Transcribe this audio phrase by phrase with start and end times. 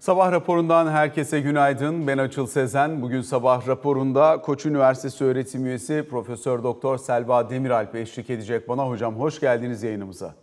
[0.00, 2.06] Sabah raporundan herkese günaydın.
[2.06, 3.02] Ben Açıl Sezen.
[3.02, 8.88] Bugün sabah raporunda Koç Üniversitesi öğretim üyesi Profesör Doktor Selva Demiralp eşlik edecek bana.
[8.88, 10.34] Hocam hoş geldiniz yayınımıza.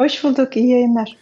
[0.00, 1.16] Hoş bulduk, iyi yayınlar.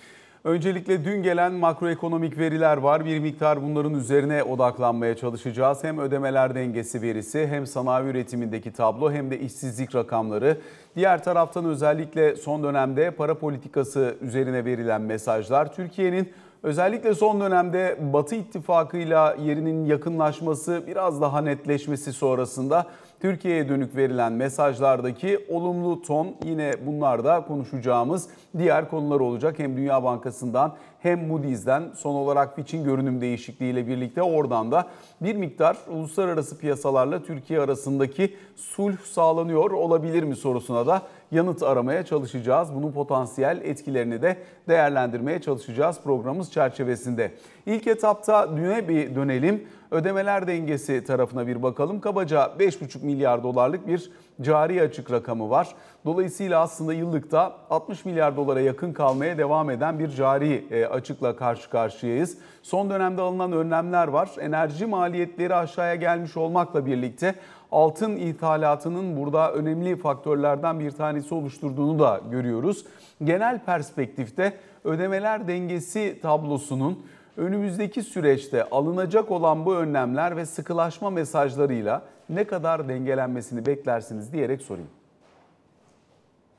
[0.45, 3.05] Öncelikle dün gelen makroekonomik veriler var.
[3.05, 5.85] Bir miktar bunların üzerine odaklanmaya çalışacağız.
[5.85, 10.59] Hem ödemeler dengesi verisi hem sanayi üretimindeki tablo hem de işsizlik rakamları.
[10.97, 15.75] Diğer taraftan özellikle son dönemde para politikası üzerine verilen mesajlar.
[15.75, 16.33] Türkiye'nin
[16.63, 22.87] Özellikle son dönemde Batı ittifakıyla yerinin yakınlaşması, biraz daha netleşmesi sonrasında
[23.21, 29.59] Türkiye'ye dönük verilen mesajlardaki olumlu ton yine bunlar da konuşacağımız diğer konular olacak.
[29.59, 34.87] Hem Dünya Bankası'ndan hem Moody's'den son olarak Fitch'in görünüm değişikliğiyle birlikte oradan da
[35.21, 41.03] bir miktar uluslararası piyasalarla Türkiye arasındaki sulh sağlanıyor olabilir mi sorusuna da
[41.33, 42.75] yanıt aramaya çalışacağız.
[42.75, 44.37] Bunun potansiyel etkilerini de
[44.69, 47.33] değerlendirmeye çalışacağız programımız çerçevesinde.
[47.67, 49.69] İlk etapta düne bir dönelim.
[49.91, 52.01] Ödemeler dengesi tarafına bir bakalım.
[52.01, 54.11] Kabaca 5,5 milyar dolarlık bir
[54.41, 55.69] cari açık rakamı var.
[56.05, 61.71] Dolayısıyla aslında yıllıkta 60 milyar dolara yakın kalmaya devam eden bir cari e, açıkla karşı
[61.71, 62.39] karşıyayız.
[62.63, 64.31] Son dönemde alınan önlemler var.
[64.41, 67.35] Enerji maliyetleri aşağıya gelmiş olmakla birlikte
[67.73, 72.87] altın ithalatının burada önemli faktörlerden bir tanesi oluşturduğunu da görüyoruz.
[73.25, 74.53] Genel perspektifte
[74.85, 83.67] ödemeler dengesi tablosunun önümüzdeki süreçte alınacak olan bu önlemler ve sıkılaşma mesajlarıyla ne kadar dengelenmesini
[83.67, 84.91] beklersiniz diyerek sorayım.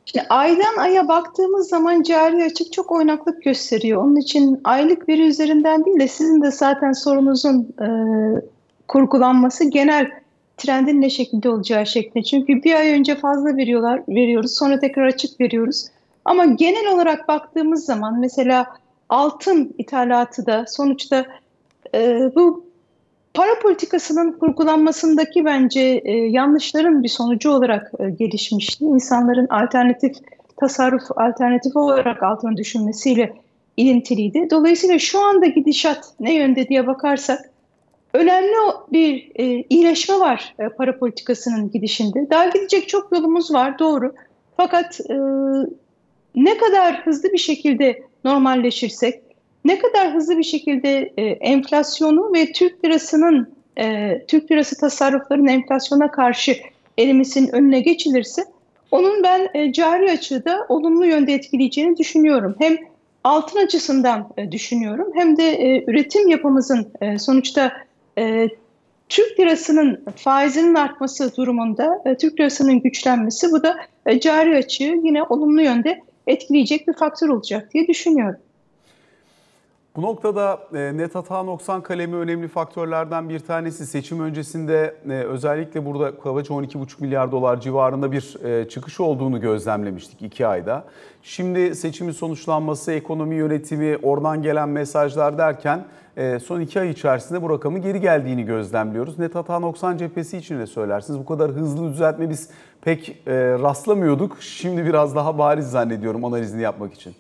[0.06, 4.04] Şimdi aydan aya baktığımız zaman cari açık çok oynaklık gösteriyor.
[4.04, 7.88] Onun için aylık veri üzerinden değil de sizin de zaten sorunuzun e,
[8.88, 10.12] kurgulanması genel
[10.58, 12.24] trendin ne şekilde olacağı şeklinde.
[12.24, 15.88] Çünkü bir ay önce fazla veriyorlar, veriyoruz sonra tekrar açık veriyoruz.
[16.26, 18.68] Ama genel olarak baktığımız zaman mesela
[19.10, 21.26] altın ithalatı da sonuçta
[21.96, 22.68] e, bu
[23.34, 28.86] para politikasının kurgulanmasındaki bence e, yanlışların bir sonucu olarak e, gelişmişti.
[28.86, 30.16] İnsanların alternatif
[30.60, 33.34] tasarruf alternatifi olarak altını düşünmesiyle
[33.78, 34.48] ilintiliydi.
[34.52, 37.50] Dolayısıyla şu anda gidişat ne yönde diye bakarsak
[38.14, 38.56] önemli
[38.92, 42.30] bir e, iyileşme var e, para politikasının gidişinde.
[42.30, 44.14] Daha gidecek çok yolumuz var doğru.
[44.58, 45.16] Fakat e,
[46.36, 49.22] ne kadar hızlı bir şekilde normalleşirsek,
[49.66, 56.12] ne kadar hızlı bir şekilde e, enflasyonu ve Türk lirasının e, Türk lirası tasarrufların enflasyona
[56.12, 56.58] karşı
[57.00, 58.44] erimesinin önüne geçilirse
[58.92, 62.56] onun ben e, cari açığı da olumlu yönde etkileyeceğini düşünüyorum.
[62.60, 62.78] Hem
[63.24, 67.72] altın açısından e, düşünüyorum hem de e, üretim yapımızın e, sonuçta
[68.18, 68.50] e,
[69.10, 75.24] Türk lirasının faizinin artması durumunda e, Türk lirasının güçlenmesi bu da e, cari açığı yine
[75.24, 78.40] olumlu yönde etkileyecek bir faktör olacak diye düşünüyorum.
[79.98, 83.86] Bu noktada e, net hata noksan kalemi önemli faktörlerden bir tanesi.
[83.86, 90.22] Seçim öncesinde e, özellikle burada kabaca 12,5 milyar dolar civarında bir e, çıkış olduğunu gözlemlemiştik
[90.22, 90.84] iki ayda.
[91.24, 95.86] Şimdi seçimin sonuçlanması, ekonomi yönetimi, oradan gelen mesajlar derken
[96.44, 99.20] son iki ay içerisinde bu rakamın geri geldiğini gözlemliyoruz.
[99.20, 101.20] Net hata noksan cephesi için de söylersiniz.
[101.20, 102.50] Bu kadar hızlı düzeltme biz
[102.82, 103.22] pek
[103.62, 104.38] rastlamıyorduk.
[104.40, 107.16] Şimdi biraz daha bariz zannediyorum analizini yapmak için.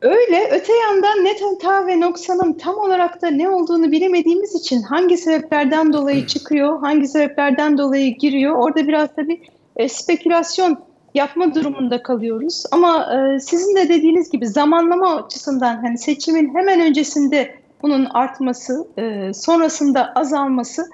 [0.00, 0.48] Öyle.
[0.50, 5.92] Öte yandan net hata ve noksanın tam olarak da ne olduğunu bilemediğimiz için hangi sebeplerden
[5.92, 9.38] dolayı çıkıyor, hangi sebeplerden dolayı giriyor orada biraz da bir
[9.76, 10.78] e, spekülasyon
[11.14, 12.64] yapma durumunda kalıyoruz.
[12.72, 19.34] Ama e, sizin de dediğiniz gibi zamanlama açısından hani seçimin hemen öncesinde bunun artması, e,
[19.34, 20.86] sonrasında azalması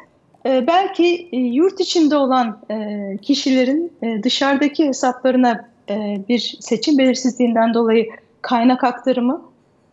[0.46, 5.94] e, belki e, yurt içinde olan e, kişilerin e, dışarıdaki hesaplarına e,
[6.28, 8.06] bir seçim belirsizliğinden dolayı
[8.44, 9.42] kaynak aktarımı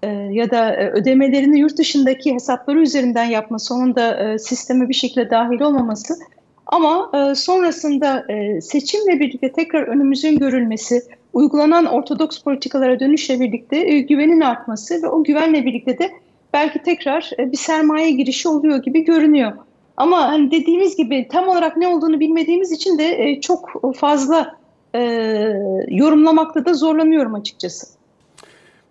[0.03, 5.29] e, ya da e, ödemelerini yurt dışındaki hesapları üzerinden yapma sonunda e, sisteme bir şekilde
[5.29, 6.13] dahil olmaması
[6.65, 8.25] ama e, sonrasında
[8.61, 11.01] seçimle birlikte tekrar önümüzün görülmesi,
[11.33, 16.11] uygulanan ortodoks politikalara dönüşle birlikte güvenin artması ve o güvenle birlikte de
[16.53, 19.51] belki tekrar bir sermaye girişi oluyor gibi görünüyor.
[19.97, 24.55] Ama hani dediğimiz gibi tam olarak ne olduğunu bilmediğimiz için de çok fazla
[25.87, 28.00] yorumlamakta da zorlanıyorum açıkçası.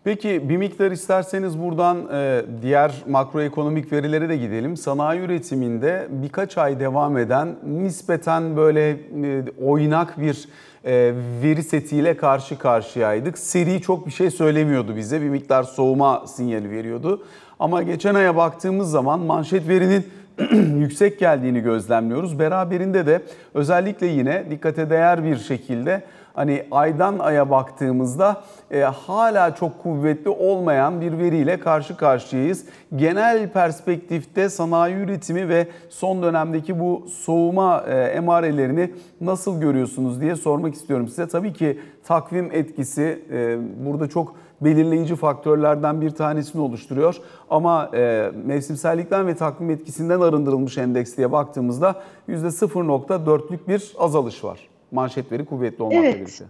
[0.05, 4.77] Peki bir miktar isterseniz buradan e, diğer makroekonomik verilere de gidelim.
[4.77, 10.49] Sanayi üretiminde birkaç ay devam eden nispeten böyle e, oynak bir
[10.85, 11.13] e,
[11.43, 13.39] veri setiyle karşı karşıyaydık.
[13.39, 15.23] Seri çok bir şey söylemiyordu bize.
[15.23, 17.25] Bir miktar soğuma sinyali veriyordu.
[17.59, 20.07] Ama geçen aya baktığımız zaman manşet verinin
[20.81, 22.39] yüksek geldiğini gözlemliyoruz.
[22.39, 23.23] Beraberinde de
[23.55, 26.03] özellikle yine dikkate değer bir şekilde
[26.41, 32.65] hani aydan aya baktığımızda e, hala çok kuvvetli olmayan bir veriyle karşı karşıyayız.
[32.97, 38.91] Genel perspektifte sanayi üretimi ve son dönemdeki bu soğuma e, emarelerini
[39.21, 41.29] nasıl görüyorsunuz diye sormak istiyorum size.
[41.29, 47.17] Tabii ki takvim etkisi e, burada çok belirleyici faktörlerden bir tanesini oluşturuyor.
[47.51, 51.95] Ama e, mevsimsellikten ve takvim etkisinden arındırılmış endeks diye baktığımızda
[52.29, 54.70] %0.4'lük bir azalış var.
[54.93, 56.15] Manşet veri kuvvetli olmakla Evet.
[56.15, 56.45] birlikte.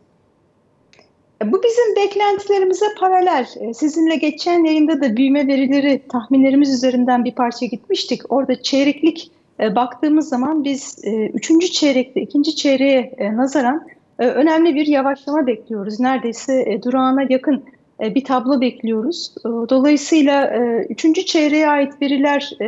[1.44, 3.46] Bu bizim beklentilerimize paralel.
[3.60, 8.32] Ee, Sizinle geçen yayında da büyüme verileri tahminlerimiz üzerinden bir parça gitmiştik.
[8.32, 13.86] Orada çeyreklik e, baktığımız zaman biz e, üçüncü çeyrekte, ikinci çeyreğe e, nazaran
[14.18, 16.00] e, önemli bir yavaşlama bekliyoruz.
[16.00, 17.64] Neredeyse e, durağına yakın
[18.02, 19.34] e, bir tablo bekliyoruz.
[19.38, 22.66] E, Dolayısıyla e, üçüncü çeyreğe ait veriler e,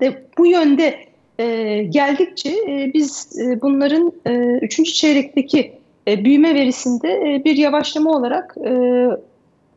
[0.00, 0.94] de bu yönde
[1.38, 5.72] e, geldikçe e, biz e, bunların e, üçüncü çeyrekteki
[6.08, 8.72] e, büyüme verisinde e, bir yavaşlama olarak e,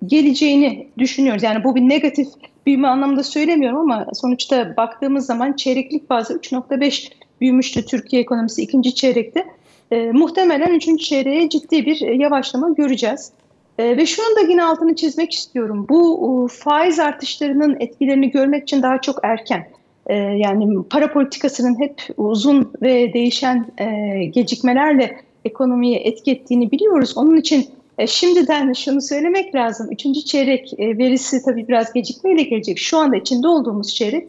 [0.05, 1.43] geleceğini düşünüyoruz.
[1.43, 2.27] Yani bu bir negatif
[2.65, 7.11] büyüme anlamında söylemiyorum ama sonuçta baktığımız zaman çeyreklik bazı 3.5
[7.41, 9.45] büyümüştü Türkiye ekonomisi ikinci çeyrekte.
[9.91, 13.31] E, muhtemelen üçüncü çeyreğe ciddi bir e, yavaşlama göreceğiz.
[13.79, 15.85] E, ve şunun da yine altını çizmek istiyorum.
[15.89, 19.67] Bu e, faiz artışlarının etkilerini görmek için daha çok erken.
[20.09, 27.17] E, yani para politikasının hep uzun ve değişen e, gecikmelerle ekonomiye etki ettiğini biliyoruz.
[27.17, 27.67] Onun için
[27.97, 29.87] e, şimdiden şunu söylemek lazım.
[29.91, 32.79] Üçüncü çeyrek e, verisi tabii biraz gecikmeyle gelecek.
[32.79, 34.27] Şu anda içinde olduğumuz çeyrek.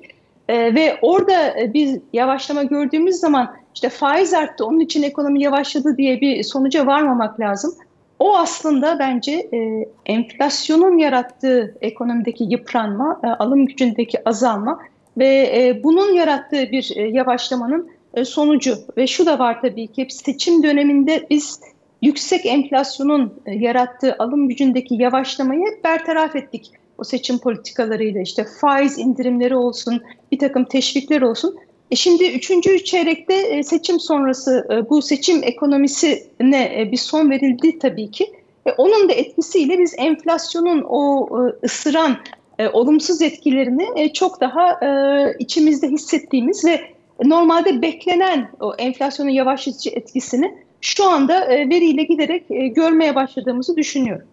[0.51, 6.21] Ve orada e, biz yavaşlama gördüğümüz zaman işte faiz arttı, onun için ekonomi yavaşladı diye
[6.21, 7.75] bir sonuca varmamak lazım.
[8.19, 14.79] O aslında bence e, enflasyonun yarattığı ekonomideki yıpranma, alım gücündeki azalma
[15.21, 18.79] ve e, bunun yarattığı bir e, yavaşlamanın e, sonucu.
[18.97, 21.61] Ve şu da var tabii ki seçim döneminde biz
[22.03, 26.71] yüksek enflasyonun e, yarattığı alım gücündeki yavaşlamayı bertaraf ettik.
[26.99, 30.03] O seçim politikalarıyla işte faiz indirimleri olsun,
[30.33, 31.57] bir takım teşvikler olsun.
[31.91, 37.79] E şimdi üçüncü çeyrekte e, seçim sonrası e, bu seçim ekonomisine e, bir son verildi
[37.79, 38.33] tabii ki.
[38.67, 42.17] E, onun da etkisiyle biz enflasyonun o e, ısıran
[42.61, 46.81] e, olumsuz etkilerini e, çok daha e, içimizde hissettiğimiz ve
[47.25, 54.27] normalde beklenen o enflasyonun yavaşlatıcı etkisini şu anda e, veriyle giderek e, görmeye başladığımızı düşünüyorum.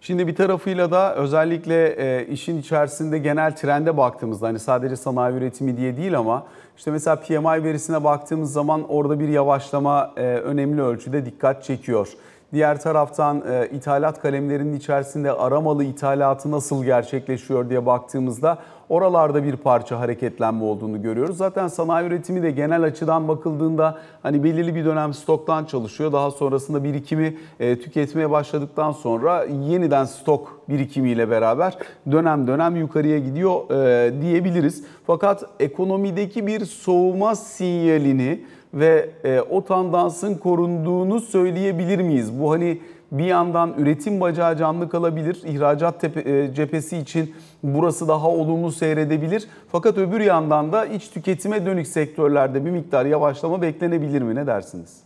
[0.00, 5.76] Şimdi bir tarafıyla da özellikle e, işin içerisinde genel trende baktığımızda hani sadece sanayi üretimi
[5.76, 6.46] diye değil ama
[6.76, 12.08] işte mesela PMI verisine baktığımız zaman orada bir yavaşlama e, önemli ölçüde dikkat çekiyor.
[12.52, 18.58] Diğer taraftan e, ithalat kalemlerinin içerisinde aramalı ithalatı nasıl gerçekleşiyor diye baktığımızda
[18.88, 21.36] oralarda bir parça hareketlenme olduğunu görüyoruz.
[21.36, 26.12] Zaten sanayi üretimi de genel açıdan bakıldığında hani belirli bir dönem stoktan çalışıyor.
[26.12, 31.78] Daha sonrasında birikimi e, tüketmeye başladıktan sonra yeniden stok birikimiyle beraber
[32.12, 34.84] dönem dönem yukarıya gidiyor e, diyebiliriz.
[35.06, 38.44] Fakat ekonomideki bir soğuma sinyalini
[38.74, 42.40] ve e, o tandansın korunduğunu söyleyebilir miyiz?
[42.40, 42.78] Bu hani
[43.12, 49.46] bir yandan üretim bacağı canlı kalabilir, ihracat tepe, e, cephesi için burası daha olumlu seyredebilir.
[49.72, 54.34] Fakat öbür yandan da iç tüketime dönük sektörlerde bir miktar yavaşlama beklenebilir mi?
[54.34, 54.96] Ne dersiniz?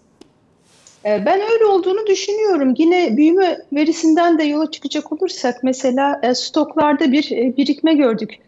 [1.04, 2.74] E, Ben öyle olduğunu düşünüyorum.
[2.78, 8.38] Yine büyüme verisinden de yola çıkacak olursak mesela e, stoklarda bir e, birikme gördük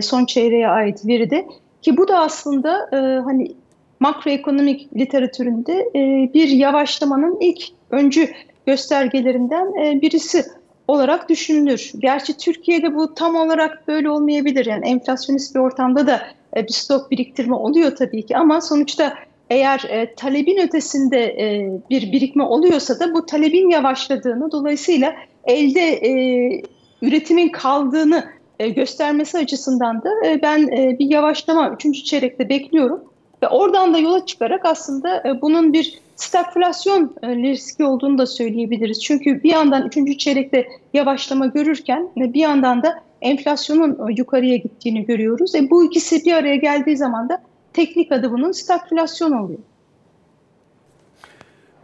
[0.00, 1.46] son çeyreğe ait veride
[1.82, 2.88] ki bu da aslında
[3.24, 3.54] hani
[4.00, 8.28] makroekonomik literatüründe e, bir yavaşlamanın ilk öncü
[8.66, 10.44] göstergelerinden e, birisi
[10.88, 11.92] olarak düşünülür.
[11.98, 14.66] Gerçi Türkiye'de bu tam olarak böyle olmayabilir.
[14.66, 16.22] Yani enflasyonist bir ortamda da
[16.56, 19.14] e, bir stok biriktirme oluyor tabii ki ama sonuçta
[19.50, 25.14] eğer e, talebin ötesinde e, bir birikme oluyorsa da bu talebin yavaşladığını dolayısıyla
[25.44, 26.62] elde e,
[27.02, 28.24] üretimin kaldığını
[28.60, 32.04] e, göstermesi açısından da e, ben e, bir yavaşlama 3.
[32.04, 33.04] çeyrekte bekliyorum.
[33.42, 39.02] Ve oradan da yola çıkarak aslında e, bunun bir stagflasyon e, riski olduğunu da söyleyebiliriz.
[39.02, 40.18] Çünkü bir yandan 3.
[40.18, 45.54] çeyrekte yavaşlama görürken ve bir yandan da enflasyonun e, yukarıya gittiğini görüyoruz.
[45.54, 47.42] E, bu ikisi bir araya geldiği zaman da
[47.72, 49.58] teknik adı bunun stagflasyon oluyor.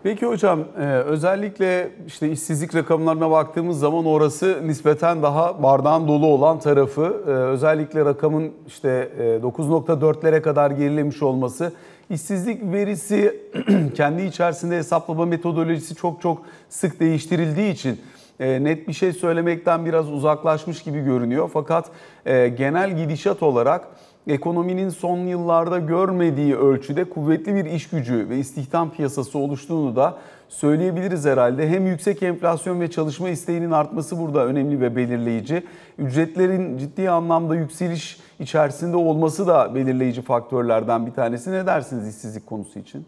[0.04, 6.58] Peki hocam e, özellikle işte işsizlik rakamlarına baktığımız zaman orası nispeten daha bardağın dolu olan
[6.58, 7.22] tarafı.
[7.26, 11.72] E, özellikle rakamın işte e, 9.4'lere kadar gerilemiş olması.
[12.10, 13.40] İşsizlik verisi
[13.94, 18.00] kendi içerisinde hesaplama metodolojisi çok çok sık değiştirildiği için
[18.40, 21.50] e, net bir şey söylemekten biraz uzaklaşmış gibi görünüyor.
[21.52, 21.90] Fakat
[22.26, 23.88] e, genel gidişat olarak
[24.26, 31.24] ekonominin son yıllarda görmediği ölçüde kuvvetli bir iş gücü ve istihdam piyasası oluştuğunu da söyleyebiliriz
[31.24, 31.68] herhalde.
[31.68, 35.62] Hem yüksek enflasyon ve çalışma isteğinin artması burada önemli ve belirleyici.
[35.98, 41.52] Ücretlerin ciddi anlamda yükseliş içerisinde olması da belirleyici faktörlerden bir tanesi.
[41.52, 43.04] Ne dersiniz işsizlik konusu için?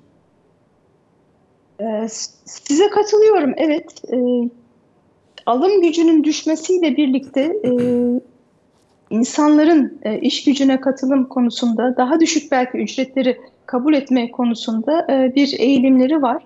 [1.81, 2.07] Ee,
[2.45, 3.55] size katılıyorum.
[3.57, 4.17] Evet, e,
[5.47, 7.71] alım gücünün düşmesiyle birlikte e,
[9.11, 15.59] insanların e, iş gücüne katılım konusunda daha düşük belki ücretleri kabul etme konusunda e, bir
[15.59, 16.43] eğilimleri var.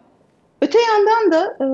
[0.62, 1.66] Öte yandan da e,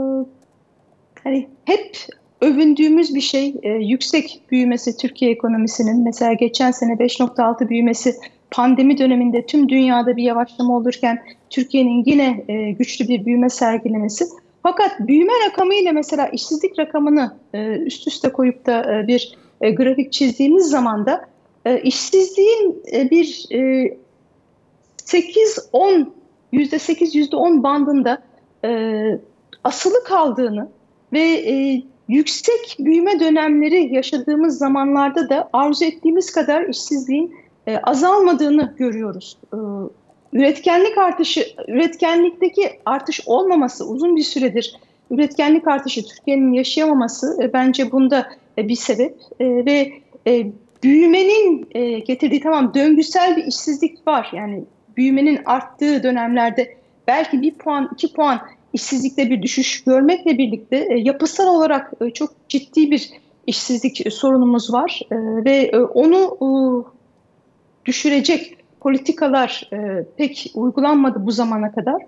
[1.25, 1.97] hani hep
[2.41, 6.05] övündüğümüz bir şey yüksek büyümesi Türkiye ekonomisinin.
[6.05, 8.15] Mesela geçen sene 5.6 büyümesi
[8.51, 12.45] pandemi döneminde tüm dünyada bir yavaşlama olurken Türkiye'nin yine
[12.79, 14.25] güçlü bir büyüme sergilemesi.
[14.63, 17.35] Fakat büyüme rakamıyla mesela işsizlik rakamını
[17.85, 21.25] üst üste koyup da bir e, grafik çizdiğimiz zaman da
[21.65, 23.97] e, işsizliğin e, bir e,
[24.99, 26.07] 8-10
[26.53, 28.23] %8-%10 bandında
[28.65, 28.71] e,
[29.65, 30.69] asılı kaldığını
[31.13, 37.37] ve e, yüksek büyüme dönemleri yaşadığımız zamanlarda da arzu ettiğimiz kadar işsizliğin
[37.67, 39.39] e, azalmadığını görüyoruz.
[39.53, 39.57] E,
[40.33, 44.77] üretkenlik artışı, üretkenlikteki artış olmaması uzun bir süredir
[45.11, 49.93] üretkenlik artışı Türkiye'nin yaşayamaması e, bence bunda bir sebep e, ve
[50.27, 50.47] e,
[50.83, 54.65] büyümenin e, getirdiği tamam döngüsel bir işsizlik var yani
[54.97, 58.41] büyümenin arttığı dönemlerde belki bir puan iki puan
[58.73, 63.11] işsizlikte bir düşüş görmekle birlikte e, yapısal olarak e, çok ciddi bir
[63.47, 66.49] işsizlik sorunumuz var e, ve e, onu e,
[67.87, 72.03] düşürecek politikalar e, pek uygulanmadı bu zamana kadar.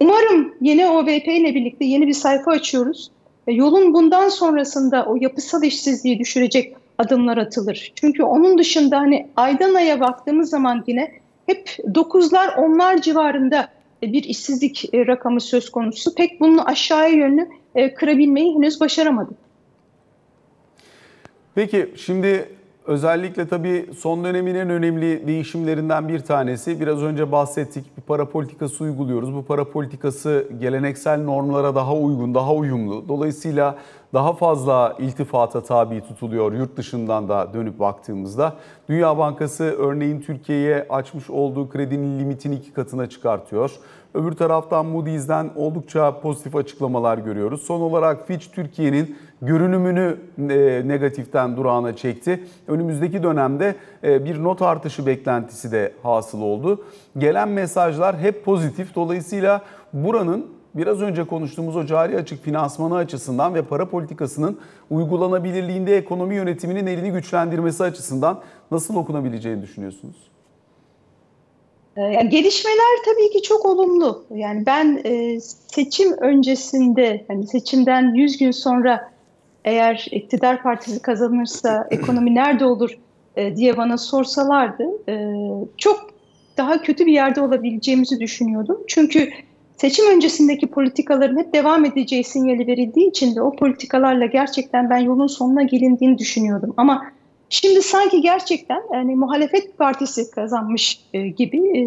[0.00, 3.10] Umarım yeni OVP ile birlikte yeni bir sayfa açıyoruz.
[3.46, 7.92] Yolun bundan sonrasında o yapısal işsizliği düşürecek adımlar atılır.
[7.94, 11.12] Çünkü onun dışında hani aydan aya baktığımız zaman yine
[11.46, 13.68] hep dokuzlar onlar civarında
[14.02, 16.14] e, bir işsizlik e, rakamı söz konusu.
[16.14, 19.36] Pek bunu aşağıya yönlü e, kırabilmeyi henüz başaramadık.
[21.54, 22.48] Peki şimdi
[22.86, 28.84] özellikle tabii son dönemin en önemli değişimlerinden bir tanesi biraz önce bahsettik bir para politikası
[28.84, 29.34] uyguluyoruz.
[29.34, 33.08] Bu para politikası geleneksel normlara daha uygun, daha uyumlu.
[33.08, 33.76] Dolayısıyla
[34.14, 38.56] daha fazla iltifata tabi tutuluyor yurt dışından da dönüp baktığımızda.
[38.88, 43.70] Dünya Bankası örneğin Türkiye'ye açmış olduğu kredinin limitini iki katına çıkartıyor.
[44.14, 47.62] Öbür taraftan Moody's'den oldukça pozitif açıklamalar görüyoruz.
[47.62, 52.44] Son olarak Fitch Türkiye'nin görünümünü e, negatiften durağına çekti.
[52.68, 56.84] Önümüzdeki dönemde e, bir not artışı beklentisi de hasıl oldu.
[57.18, 58.94] Gelen mesajlar hep pozitif.
[58.94, 64.58] Dolayısıyla buranın biraz önce konuştuğumuz o cari açık finansmanı açısından ve para politikasının
[64.90, 70.16] uygulanabilirliğinde ekonomi yönetiminin elini güçlendirmesi açısından nasıl okunabileceğini düşünüyorsunuz?
[71.96, 74.24] Ee, yani gelişmeler tabii ki çok olumlu.
[74.34, 79.11] Yani ben e, seçim öncesinde, yani seçimden 100 gün sonra
[79.64, 82.98] eğer iktidar partisi kazanırsa ekonomi nerede olur
[83.36, 85.14] e, diye bana sorsalardı, e,
[85.78, 86.10] çok
[86.56, 88.78] daha kötü bir yerde olabileceğimizi düşünüyordum.
[88.88, 89.30] Çünkü
[89.76, 95.26] seçim öncesindeki politikaların hep devam edeceği sinyali verildiği için de o politikalarla gerçekten ben yolun
[95.26, 96.74] sonuna gelindiğini düşünüyordum.
[96.76, 97.06] Ama
[97.48, 101.82] şimdi sanki gerçekten yani muhalefet partisi kazanmış e, gibi e,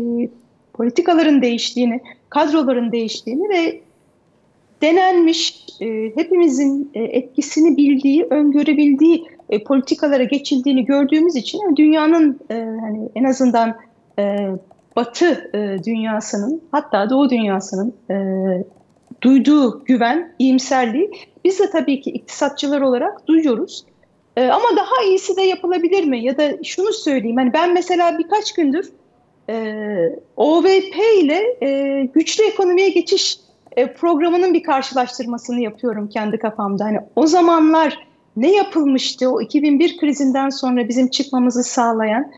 [0.74, 3.82] politikaların değiştiğini, kadroların değiştiğini ve
[4.82, 12.40] denenmiş, e, hepimizin e, etkisini bildiği, öngörebildiği e, politikalara geçildiğini gördüğümüz için dünyanın
[12.82, 13.76] hani en azından
[14.96, 15.52] Batı
[15.86, 17.94] dünyasının hatta Doğu dünyasının
[19.22, 21.12] duyduğu güven, iyimserliği
[21.46, 23.86] biz de tabii ki iktisatçılar olarak duyuyoruz.
[24.38, 26.24] Ama daha iyisi de yapılabilir mi?
[26.24, 28.92] Ya da şunu söyleyeyim, hani ben mesela birkaç gündür
[29.50, 29.56] e,
[30.38, 33.38] OVP ile e, güçlü ekonomiye geçiş
[33.76, 36.86] e, programının bir karşılaştırmasını yapıyorum kendi kafamda.
[36.86, 42.32] Hani o zamanlar ne yapılmıştı o 2001 krizinden sonra bizim çıkmamızı sağlayan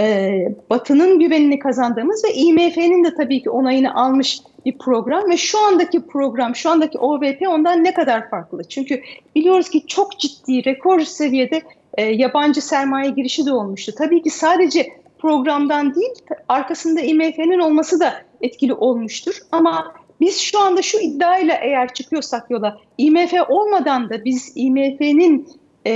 [0.00, 0.32] e,
[0.70, 6.06] Batı'nın güvenini kazandığımız ve IMF'nin de tabii ki onayını almış bir program ve şu andaki
[6.06, 8.64] program, şu andaki OVP ondan ne kadar farklı?
[8.64, 9.02] Çünkü
[9.34, 11.62] biliyoruz ki çok ciddi, rekor seviyede
[11.94, 13.92] e, yabancı sermaye girişi de olmuştu.
[13.98, 16.12] Tabii ki sadece programdan değil,
[16.48, 19.38] arkasında IMF'nin olması da etkili olmuştur.
[19.52, 25.48] Ama biz şu anda şu iddiayla eğer çıkıyorsak yola, IMF olmadan da biz IMF'nin
[25.86, 25.92] e,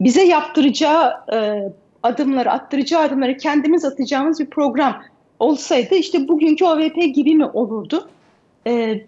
[0.00, 1.62] bize yaptıracağı e,
[2.02, 5.02] adımları, attıracağı adımları kendimiz atacağımız bir program
[5.38, 8.08] olsaydı işte bugünkü OVP gibi mi olurdu?
[8.66, 9.00] Ee,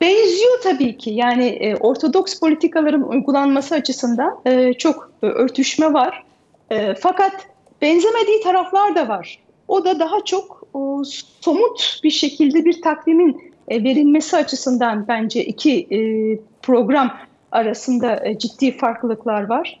[0.00, 1.10] Benziyor tabii ki.
[1.10, 6.24] Yani e, ortodoks politikaların uygulanması açısından e, çok e, örtüşme var.
[6.70, 7.32] E, fakat
[7.82, 9.38] benzemediği taraflar da var.
[9.68, 11.02] O da daha çok o,
[11.40, 15.98] somut bir şekilde bir takvimin e, verilmesi açısından bence iki e,
[16.62, 17.10] program
[17.52, 19.80] arasında e, ciddi farklılıklar var.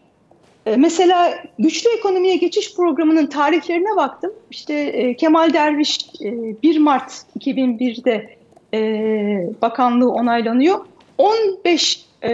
[0.66, 4.32] E, mesela güçlü ekonomiye geçiş programının tarihlerine baktım.
[4.50, 8.36] İşte e, Kemal Derviş e, 1 Mart 2001'de
[8.74, 8.80] e,
[9.62, 10.78] bakanlığı onaylanıyor.
[11.18, 12.32] 15 e,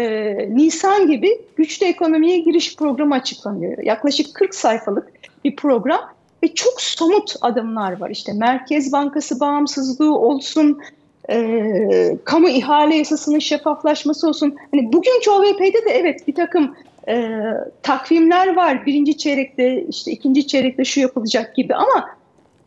[0.56, 3.78] Nisan gibi güçlü ekonomiye giriş programı açıklanıyor.
[3.82, 5.12] Yaklaşık 40 sayfalık
[5.44, 6.00] bir program
[6.42, 8.10] ve çok somut adımlar var.
[8.10, 10.80] İşte Merkez Bankası bağımsızlığı olsun,
[11.30, 14.56] e, kamu ihale yasasının şeffaflaşması olsun.
[14.70, 16.74] Hani bugünkü OVP'de de evet bir takım
[17.08, 17.40] e,
[17.82, 18.86] takvimler var.
[18.86, 22.10] Birinci çeyrekte işte ikinci çeyrekte şu yapılacak gibi ama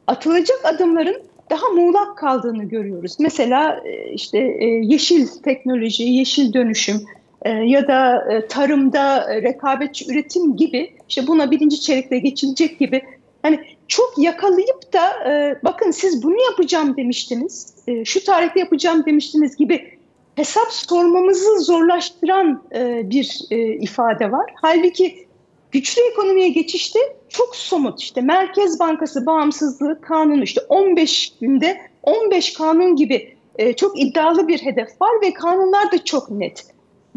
[0.07, 3.15] atılacak adımların daha muğlak kaldığını görüyoruz.
[3.19, 7.01] Mesela e, işte e, yeşil teknoloji, yeşil dönüşüm
[7.41, 13.01] e, ya da tarımda rekabetçi üretim gibi işte buna birinci çeyrekte geçilecek gibi
[13.41, 15.01] hani çok yakalayıp da
[15.63, 17.73] bakın siz bunu yapacağım demiştiniz,
[18.05, 19.97] şu tarihte yapacağım demiştiniz gibi
[20.35, 22.63] hesap sormamızı zorlaştıran
[23.03, 23.47] bir
[23.81, 24.53] ifade var.
[24.61, 25.27] Halbuki
[25.71, 32.95] güçlü ekonomiye geçişte çok somut işte Merkez Bankası bağımsızlığı kanunu işte 15 günde 15 kanun
[32.95, 36.65] gibi e, çok iddialı bir hedef var ve kanunlar da çok net.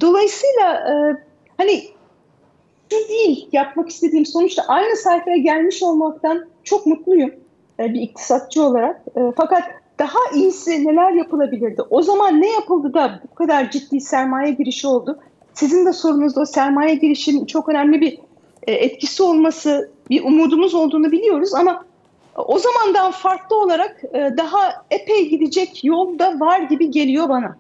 [0.00, 0.92] Dolayısıyla e,
[1.56, 1.84] hani
[2.90, 7.30] şu değil yapmak istediğim sonuçta aynı sayfaya gelmiş olmaktan çok mutluyum
[7.80, 9.00] e, bir iktisatçı olarak.
[9.16, 9.62] E, fakat
[9.98, 11.82] daha iyisi neler yapılabilirdi?
[11.90, 15.18] O zaman ne yapıldı da bu kadar ciddi sermaye girişi oldu?
[15.54, 18.18] Sizin de sorunuzda o sermaye girişinin çok önemli bir
[18.66, 21.84] e, etkisi olması bir umudumuz olduğunu biliyoruz ama
[22.36, 27.56] o zamandan farklı olarak daha epey gidecek yol da var gibi geliyor bana.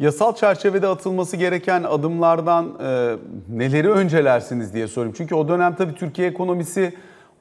[0.00, 3.16] Yasal çerçevede atılması gereken adımlardan e,
[3.48, 5.14] neleri öncelersiniz diye sorayım.
[5.16, 6.94] Çünkü o dönem tabii Türkiye ekonomisi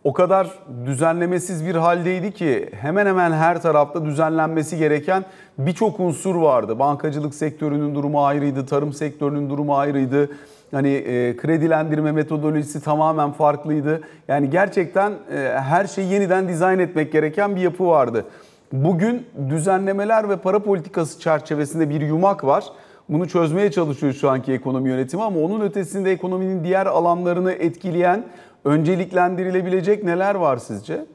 [0.03, 0.49] o kadar
[0.85, 5.25] düzenlemesiz bir haldeydi ki hemen hemen her tarafta düzenlenmesi gereken
[5.57, 6.79] birçok unsur vardı.
[6.79, 10.29] Bankacılık sektörünün durumu ayrıydı, tarım sektörünün durumu ayrıydı.
[10.71, 14.01] Hani e, kredilendirme metodolojisi tamamen farklıydı.
[14.27, 18.25] Yani gerçekten e, her şeyi yeniden dizayn etmek gereken bir yapı vardı.
[18.71, 22.63] Bugün düzenlemeler ve para politikası çerçevesinde bir yumak var.
[23.09, 28.23] Bunu çözmeye çalışıyor şu anki ekonomi yönetimi ama onun ötesinde ekonominin diğer alanlarını etkileyen,
[28.65, 31.05] önceliklendirilebilecek neler var sizce?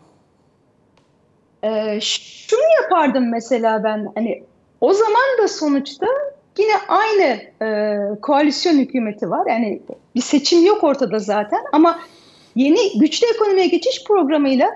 [1.62, 4.44] Ee, şunu yapardım mesela ben hani
[4.80, 6.06] o zaman da sonuçta
[6.58, 9.46] Yine aynı e, koalisyon hükümeti var.
[9.48, 9.82] Yani
[10.14, 12.00] bir seçim yok ortada zaten ama
[12.56, 14.70] yeni güçlü ekonomiye geçiş programıyla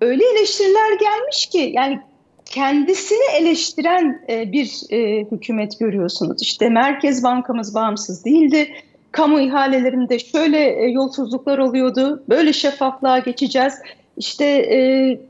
[0.00, 2.00] öyle eleştiriler gelmiş ki yani
[2.46, 6.42] kendisini eleştiren e, bir e, hükümet görüyorsunuz.
[6.42, 8.68] İşte Merkez Bankamız bağımsız değildi.
[9.12, 12.22] Kamu ihalelerinde şöyle e, yolsuzluklar oluyordu.
[12.28, 13.74] Böyle şeffaflığa geçeceğiz.
[14.16, 14.78] İşte e,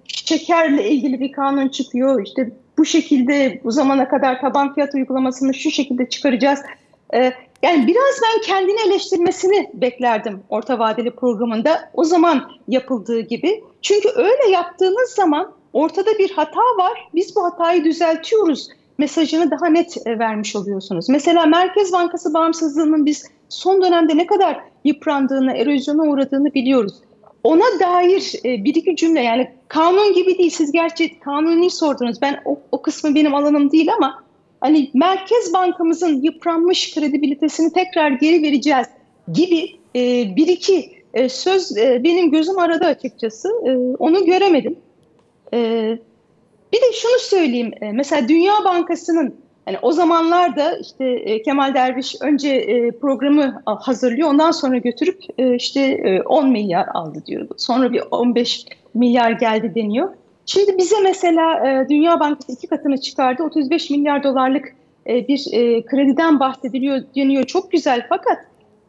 [0.06, 2.22] şekerle ilgili bir kanun çıkıyor.
[2.26, 6.60] İşte bu şekilde bu zamana kadar taban fiyat uygulamasını şu şekilde çıkaracağız.
[7.14, 13.64] Ee, yani biraz ben kendini eleştirmesini beklerdim orta vadeli programında o zaman yapıldığı gibi.
[13.82, 17.08] Çünkü öyle yaptığınız zaman ortada bir hata var.
[17.14, 21.08] Biz bu hatayı düzeltiyoruz mesajını daha net e, vermiş oluyorsunuz.
[21.08, 26.94] Mesela Merkez Bankası bağımsızlığının biz son dönemde ne kadar yıprandığını, erozyona uğradığını biliyoruz
[27.46, 32.40] ona dair e, bir iki cümle yani kanun gibi değil siz gerçi kanuni sordunuz ben
[32.44, 34.22] o, o kısmı benim alanım değil ama
[34.60, 38.86] hani Merkez Bankamızın yıpranmış kredibilitesini tekrar geri vereceğiz
[39.32, 40.00] gibi e,
[40.36, 40.96] bir iki
[41.28, 43.48] söz benim gözüm aradı açıkçası
[43.98, 44.76] onu göremedim.
[45.54, 45.58] E,
[46.72, 49.34] bir de şunu söyleyeyim e, mesela Dünya Bankası'nın
[49.66, 55.22] yani o zamanlar da işte e, Kemal Derviş önce e, programı hazırlıyor, ondan sonra götürüp
[55.38, 57.48] e, işte 10 milyar aldı diyor.
[57.56, 60.08] Sonra bir 15 milyar geldi deniyor.
[60.46, 63.42] Şimdi bize mesela Dünya Bankası iki katını çıkardı.
[63.42, 64.74] 35 milyar dolarlık
[65.06, 65.44] bir
[65.86, 67.44] krediden bahsediliyor deniyor.
[67.44, 68.38] Çok güzel fakat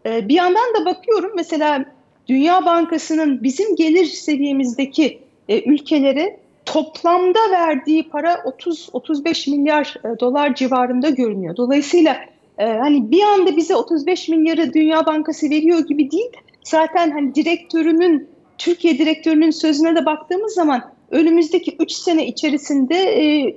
[0.05, 1.85] bir yandan da bakıyorum mesela
[2.27, 11.55] Dünya Bankası'nın bizim gelir seviyemizdeki ülkelere toplamda verdiği para 30-35 milyar e, dolar civarında görünüyor.
[11.57, 12.17] Dolayısıyla
[12.57, 16.31] e, hani bir anda bize 35 milyarı Dünya Bankası veriyor gibi değil.
[16.63, 18.27] Zaten hani direktörünün
[18.57, 23.55] Türkiye direktörünün sözüne de baktığımız zaman önümüzdeki 3 sene içerisinde e,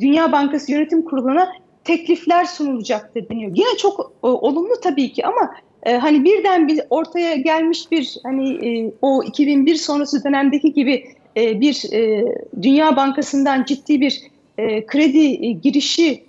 [0.00, 1.52] Dünya Bankası Yönetim Kurulu'na
[1.84, 3.50] teklifler sunulacaktır deniyor.
[3.54, 5.54] Yine çok olumlu tabii ki ama
[6.00, 11.04] hani birden bir ortaya gelmiş bir hani o 2001 sonrası dönemdeki gibi
[11.38, 12.24] e, bir e,
[12.62, 14.22] Dünya Bankası'ndan ciddi bir
[14.58, 16.24] e, kredi girişi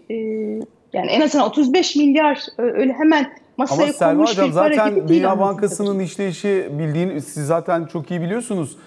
[0.94, 4.90] Yani en azından 35 milyar öyle hemen masaya Ama Selma konmuş Hocam bir para zaten
[4.90, 5.20] gibi değil.
[5.20, 6.06] Dünya Bankası'nın kadarıyla.
[6.06, 8.78] işleyişi bildiğin siz zaten çok iyi biliyorsunuz.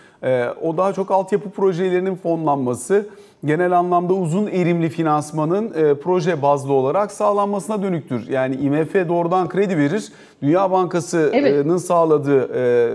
[0.62, 3.06] O daha çok altyapı projelerinin fonlanması,
[3.44, 8.28] genel anlamda uzun erimli finansmanın e, proje bazlı olarak sağlanmasına dönüktür.
[8.28, 10.12] Yani IMF doğrudan kredi verir.
[10.42, 11.80] Dünya Bankası'nın Evet.
[11.80, 12.90] sağladığı e,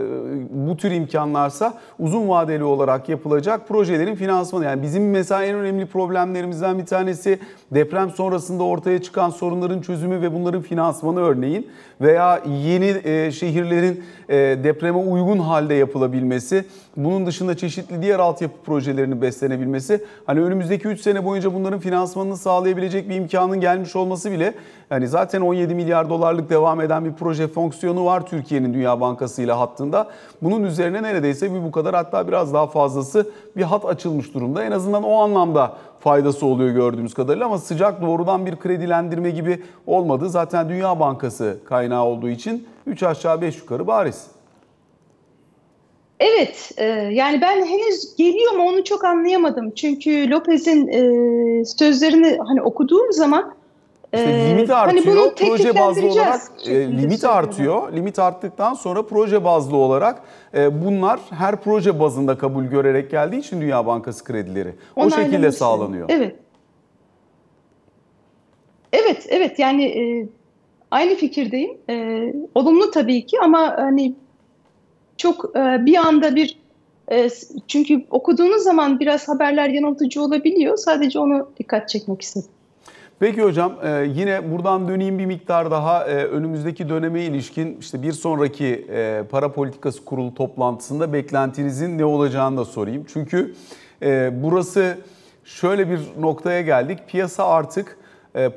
[0.50, 4.66] bu tür imkanlarsa uzun vadeli olarak yapılacak projelerin finansmanı.
[4.66, 7.40] Yani bizim mesela en önemli problemlerimizden bir tanesi
[7.72, 11.68] deprem sonrasında ortaya çıkan sorunların çözümü ve bunların finansmanı örneğin
[12.02, 16.66] veya yeni e, şehirlerin e, depreme uygun halde yapılabilmesi.
[16.98, 20.04] Bunun dışında çeşitli diğer altyapı projelerinin beslenebilmesi.
[20.26, 24.54] Hani önümüzdeki 3 sene boyunca bunların finansmanını sağlayabilecek bir imkanın gelmiş olması bile
[24.92, 29.52] yani zaten 17 milyar dolarlık devam eden bir proje fonksiyonu var Türkiye'nin Dünya Bankası ile
[29.52, 30.08] hattında.
[30.42, 34.64] Bunun üzerine neredeyse bir bu kadar hatta biraz daha fazlası bir hat açılmış durumda.
[34.64, 40.30] En azından o anlamda faydası oluyor gördüğümüz kadarıyla ama sıcak doğrudan bir kredilendirme gibi olmadı.
[40.30, 44.37] Zaten Dünya Bankası kaynağı olduğu için 3 aşağı 5 yukarı bariz.
[46.20, 49.72] Evet, e, yani ben henüz geliyor mu onu çok anlayamadım.
[49.72, 53.54] Çünkü Lopez'in e, sözlerini hani okuduğum zaman
[54.14, 57.94] İşte e, limit hani artıyor, bunu proje bazlı olarak e, limit artıyor.
[57.94, 60.22] Limit arttıktan sonra proje bazlı olarak
[60.54, 66.10] e, bunlar her proje bazında kabul görerek geldiği için Dünya Bankası kredileri o şekilde sağlanıyor.
[66.10, 66.36] Evet.
[68.94, 70.28] Evet, evet yani e,
[70.92, 71.78] aynı fikirdeyim.
[71.90, 74.14] E, olumlu tabii ki ama hani
[75.18, 76.58] çok e, bir anda bir
[77.12, 77.30] e,
[77.68, 80.78] çünkü okuduğunuz zaman biraz haberler yanıltıcı olabiliyor.
[80.78, 82.50] Sadece onu dikkat çekmek istedim.
[83.20, 88.12] Peki hocam e, yine buradan döneyim bir miktar daha e, önümüzdeki döneme ilişkin işte bir
[88.12, 93.06] sonraki e, para politikası kurulu toplantısında beklentinizin ne olacağını da sorayım.
[93.14, 93.56] Çünkü
[94.32, 94.98] burası
[95.44, 97.00] şöyle bir noktaya geldik.
[97.08, 97.98] Piyasa artık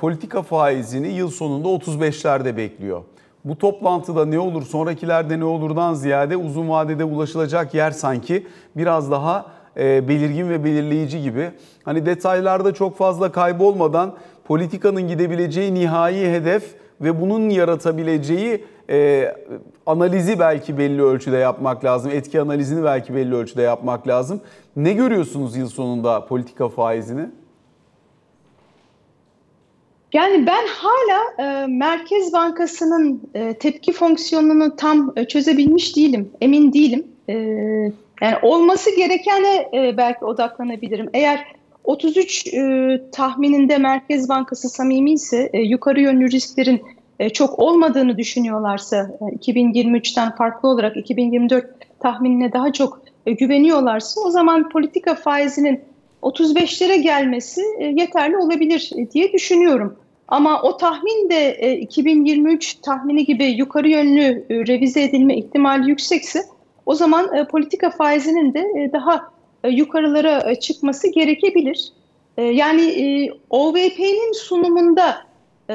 [0.01, 3.03] politika faizini yıl sonunda 35'lerde bekliyor.
[3.45, 9.47] Bu toplantıda ne olur, sonrakilerde ne olurdan ziyade uzun vadede ulaşılacak yer sanki biraz daha
[9.77, 11.51] e, belirgin ve belirleyici gibi.
[11.85, 19.33] Hani detaylarda çok fazla kaybolmadan politikanın gidebileceği nihai hedef ve bunun yaratabileceği e,
[19.87, 22.11] analizi belki belli ölçüde yapmak lazım.
[22.15, 24.41] Etki analizini belki belli ölçüde yapmak lazım.
[24.77, 27.29] Ne görüyorsunuz yıl sonunda politika faizini?
[30.13, 37.07] Yani ben hala e, Merkez Bankası'nın e, tepki fonksiyonunu tam e, çözebilmiş değilim, emin değilim.
[37.29, 37.35] E,
[38.21, 41.11] yani olması gerekene e, belki odaklanabilirim.
[41.15, 41.47] Eğer
[41.85, 46.83] 33 e, tahmininde Merkez Bankası samimi ise, e, yukarı yönlü risklerin
[47.19, 51.67] e, çok olmadığını düşünüyorlarsa, e, 2023'ten farklı olarak 2024
[52.01, 55.81] tahminine daha çok e, güveniyorlarsa, o zaman politika faizinin
[56.23, 59.97] 35'lere gelmesi e, yeterli olabilir e, diye düşünüyorum.
[60.29, 66.43] Ama o tahmin de e, 2023 tahmini gibi yukarı yönlü e, revize edilme ihtimali yüksekse
[66.87, 69.31] o zaman e, politika faizinin de e, daha
[69.65, 71.93] e, yukarılara e, çıkması gerekebilir.
[72.37, 75.17] E, yani e, OVP'nin sunumunda
[75.71, 75.75] e,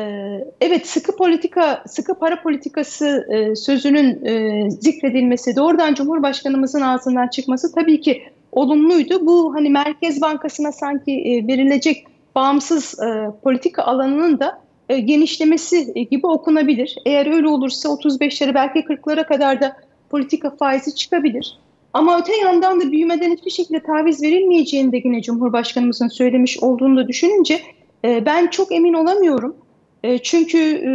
[0.62, 8.02] evet sıkı politika, sıkı para politikası e, sözünün e, zikredilmesi, doğrudan Cumhurbaşkanımızın ağzından çıkması tabii
[8.02, 8.24] ki
[8.56, 9.26] olumluydu.
[9.26, 16.04] Bu hani Merkez Bankası'na sanki e, verilecek bağımsız e, politika alanının da e, genişlemesi e,
[16.04, 16.96] gibi okunabilir.
[17.06, 19.78] Eğer öyle olursa 35'lere belki 40'lara kadar da
[20.10, 21.60] politika faizi çıkabilir.
[21.94, 27.08] Ama öte yandan da büyümeden hiçbir şekilde taviz verilmeyeceğini de yine Cumhurbaşkanımızın söylemiş olduğunu da
[27.08, 27.60] düşününce
[28.06, 29.56] e, ben çok emin olamıyorum.
[30.04, 30.90] E, çünkü e,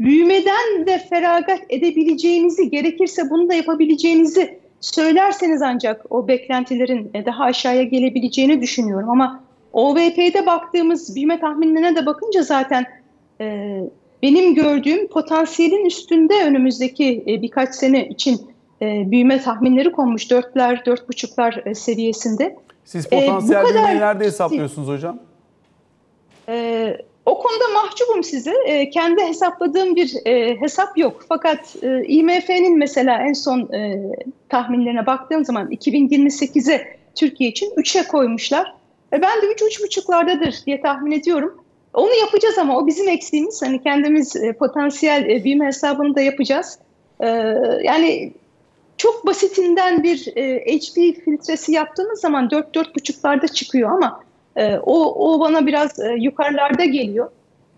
[0.00, 7.82] büyümeden de feragat edebileceğinizi, gerekirse bunu da yapabileceğinizi söylerseniz ancak o beklentilerin e, daha aşağıya
[7.82, 9.10] gelebileceğini düşünüyorum.
[9.10, 9.40] Ama
[9.72, 12.84] OVP'de baktığımız büyüme tahminlerine de bakınca zaten
[13.40, 13.78] e,
[14.22, 18.40] benim gördüğüm potansiyelin üstünde önümüzdeki e, birkaç sene için
[18.82, 20.30] e, büyüme tahminleri konmuş.
[20.30, 22.56] Dörtler, dört buçuklar e, seviyesinde.
[22.84, 25.18] Siz E, bu potansiyel kadar- büyümeyi nerede hesaplıyorsunuz hocam?
[26.48, 26.96] Ee,
[27.30, 28.54] o konuda mahcubum size.
[28.66, 31.24] Ee, kendi hesapladığım bir e, hesap yok.
[31.28, 34.02] Fakat e, IMF'nin mesela en son e,
[34.48, 38.74] tahminlerine baktığım zaman 2028'e Türkiye için 3'e koymuşlar.
[39.12, 41.64] E, ben de 3-3,5'lardadır diye tahmin ediyorum.
[41.94, 43.62] Onu yapacağız ama o bizim eksiğimiz.
[43.62, 46.78] Hani kendimiz e, potansiyel e, büyüme hesabını da yapacağız.
[47.20, 47.26] Ee,
[47.82, 48.32] yani
[48.96, 54.24] çok basitinden bir e, HP filtresi yaptığınız zaman 4-4,5'larda çıkıyor ama
[54.60, 57.30] e, o, o bana biraz e, yukarılarda geliyor.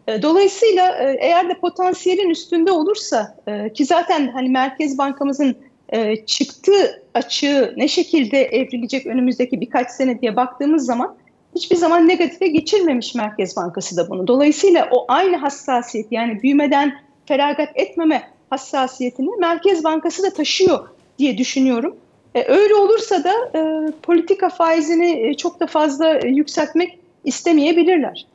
[0.09, 3.37] E, dolayısıyla e, eğer de potansiyelin üstünde olursa
[3.75, 5.57] ki zaten hani Merkez Bankamızın
[5.89, 11.15] e, çıktı açığı ne şekilde evrilecek önümüzdeki birkaç sene diye baktığımız zaman
[11.55, 14.27] hiçbir zaman negatife geçirmemiş Merkez Bankası da bunu.
[14.27, 16.95] Dolayısıyla o aynı hassasiyet yani büyümeden
[17.27, 21.97] feragat etmeme hassasiyetini Merkez Bankası da taşıyor diye düşünüyorum.
[22.35, 28.27] E, öyle olursa da e, politika faizini e, çok da fazla yükseltmek istemeyebilirler.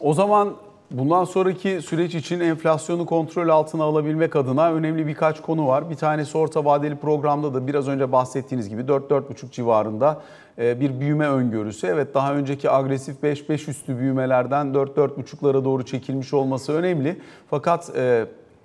[0.00, 0.54] O zaman
[0.90, 5.90] bundan sonraki süreç için enflasyonu kontrol altına alabilmek adına önemli birkaç konu var.
[5.90, 10.20] Bir tanesi orta vadeli programda da biraz önce bahsettiğiniz gibi 4-4,5 civarında
[10.58, 11.86] e, bir büyüme öngörüsü.
[11.86, 17.16] Evet daha önceki agresif 5-5 üstü büyümelerden 4-4,5'lara doğru çekilmiş olması önemli.
[17.50, 17.90] Fakat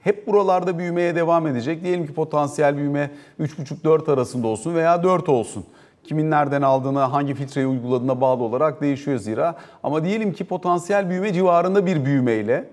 [0.03, 1.83] hep buralarda büyümeye devam edecek.
[1.83, 5.65] Diyelim ki potansiyel büyüme 3,5-4 arasında olsun veya 4 olsun.
[6.03, 9.55] Kimin nereden aldığına, hangi filtreyi uyguladığına bağlı olarak değişiyor zira.
[9.83, 12.69] Ama diyelim ki potansiyel büyüme civarında bir büyümeyle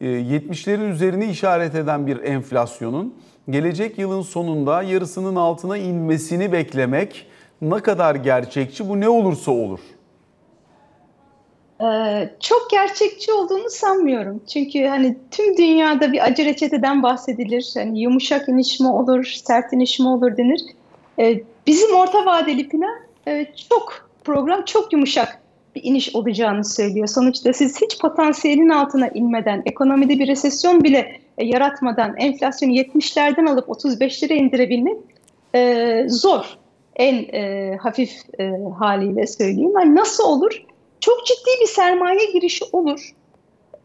[0.00, 3.14] 70'lerin üzerini işaret eden bir enflasyonun
[3.50, 7.26] gelecek yılın sonunda yarısının altına inmesini beklemek
[7.62, 9.80] ne kadar gerçekçi bu ne olursa olur.
[11.82, 14.40] Ee, çok gerçekçi olduğunu sanmıyorum.
[14.52, 17.70] Çünkü hani tüm dünyada bir acı reçeteden bahsedilir.
[17.74, 20.60] Hani yumuşak iniş mi olur, sert iniş mi olur denir.
[21.18, 22.94] Ee, bizim orta vadeli plan
[23.28, 25.40] e, çok program çok yumuşak
[25.74, 27.06] bir iniş olacağını söylüyor.
[27.06, 33.68] Sonuçta siz hiç potansiyelin altına inmeden, ekonomide bir resesyon bile e, yaratmadan enflasyonu 70'lerden alıp
[33.68, 34.96] 35'lere indirebilmek
[35.54, 36.58] e, zor.
[36.96, 38.10] En e, hafif
[38.40, 39.72] e, haliyle söyleyeyim.
[39.80, 40.64] Yani nasıl olur?
[41.00, 43.14] Çok ciddi bir sermaye girişi olur.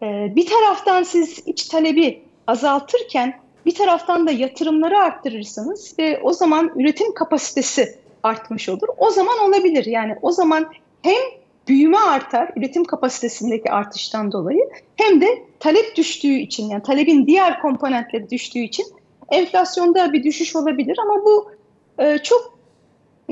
[0.03, 6.71] E, bir taraftan siz iç talebi azaltırken bir taraftan da yatırımları arttırırsanız ve o zaman
[6.75, 8.87] üretim kapasitesi artmış olur.
[8.97, 9.85] O zaman olabilir.
[9.85, 10.71] Yani o zaman
[11.01, 11.21] hem
[11.67, 18.29] büyüme artar üretim kapasitesindeki artıştan dolayı hem de talep düştüğü için yani talebin diğer komponentleri
[18.29, 18.85] düştüğü için
[19.29, 21.51] enflasyonda bir düşüş olabilir ama bu
[21.99, 22.50] e, çok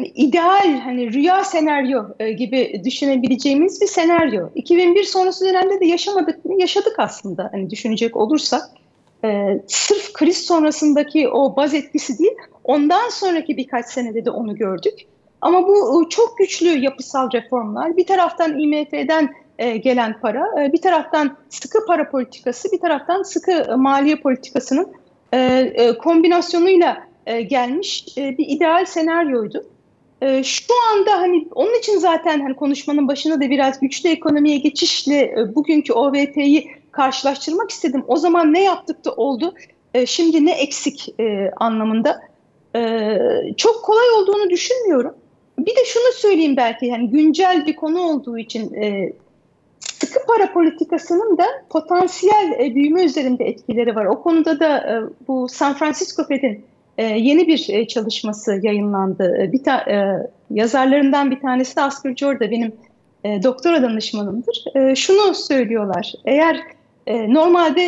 [0.05, 4.49] ideal hani rüya senaryo e, gibi düşünebileceğimiz bir senaryo.
[4.55, 6.61] 2001 sonrası dönemde de yaşamadık mı?
[6.61, 8.61] Yaşadık aslında hani düşünecek olursak.
[9.23, 14.93] E, sırf kriz sonrasındaki o baz etkisi değil, ondan sonraki birkaç senede de onu gördük.
[15.41, 17.97] Ama bu e, çok güçlü yapısal reformlar.
[17.97, 24.15] Bir taraftan IMF'den e, gelen para, bir taraftan sıkı para politikası, bir taraftan sıkı maliye
[24.15, 24.93] politikasının
[26.03, 26.97] kombinasyonuyla
[27.47, 29.65] gelmiş bir ideal senaryoydu.
[30.21, 35.19] E, şu anda hani onun için zaten hani konuşmanın başında da biraz güçlü ekonomiye geçişle
[35.21, 38.03] e, bugünkü OVP'yi karşılaştırmak istedim.
[38.07, 39.53] O zaman ne yaptık da oldu,
[39.93, 42.21] e, şimdi ne eksik e, anlamında.
[42.75, 43.17] E,
[43.57, 45.13] çok kolay olduğunu düşünmüyorum.
[45.59, 49.13] Bir de şunu söyleyeyim belki yani güncel bir konu olduğu için e,
[49.79, 54.05] sıkı para politikasının da potansiyel e, büyüme üzerinde etkileri var.
[54.05, 54.93] O konuda da e,
[55.27, 56.65] bu San Francisco Fed'in
[56.99, 59.37] e, yeni bir e, çalışması yayınlandı.
[59.41, 62.73] E, bir ta, e, yazarlarından bir tanesi de Asper Jorda benim
[63.23, 64.63] e, doktora danışmanımdır.
[64.75, 66.13] E, şunu söylüyorlar.
[66.25, 66.61] Eğer
[67.07, 67.83] normalde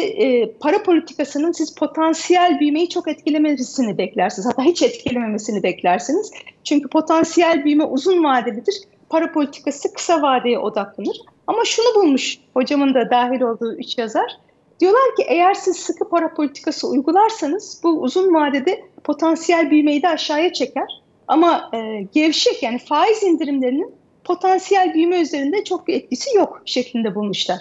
[0.60, 4.47] para politikasının siz potansiyel büyümeyi çok etkilememesini beklersiniz.
[4.47, 6.32] Hatta hiç etkilememesini beklersiniz.
[6.63, 8.76] Çünkü potansiyel büyüme uzun vadelidir.
[9.10, 11.21] Para politikası kısa vadeye odaklanır.
[11.47, 14.38] Ama şunu bulmuş hocamın da dahil olduğu üç yazar.
[14.82, 20.54] Diyorlar ki eğer siz sıkı para politikası uygularsanız bu uzun vadede potansiyel büyümeyi de aşağıya
[20.54, 21.02] çeker.
[21.28, 23.91] Ama e, gevşek yani faiz indirimlerinin
[24.24, 27.58] potansiyel büyüme üzerinde çok bir etkisi yok şeklinde bulmuşlar.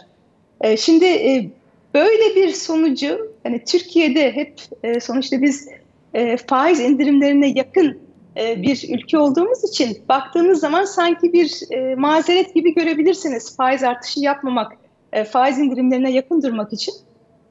[0.60, 1.50] E, şimdi e,
[1.94, 5.68] böyle bir sonucu hani Türkiye'de hep e, sonuçta biz
[6.14, 7.98] e, faiz indirimlerine yakın
[8.36, 14.20] e, bir ülke olduğumuz için baktığınız zaman sanki bir e, mazeret gibi görebilirsiniz faiz artışı
[14.20, 14.72] yapmamak,
[15.12, 16.94] e, faiz indirimlerine yakın durmak için.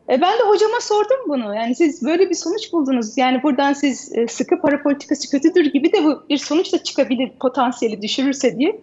[0.09, 1.55] E, ben de hocama sordum bunu.
[1.55, 3.17] Yani siz böyle bir sonuç buldunuz.
[3.17, 7.31] Yani buradan siz e, sıkı para politikası kötüdür gibi de bu bir sonuç da çıkabilir
[7.39, 8.79] potansiyeli düşürürse diye.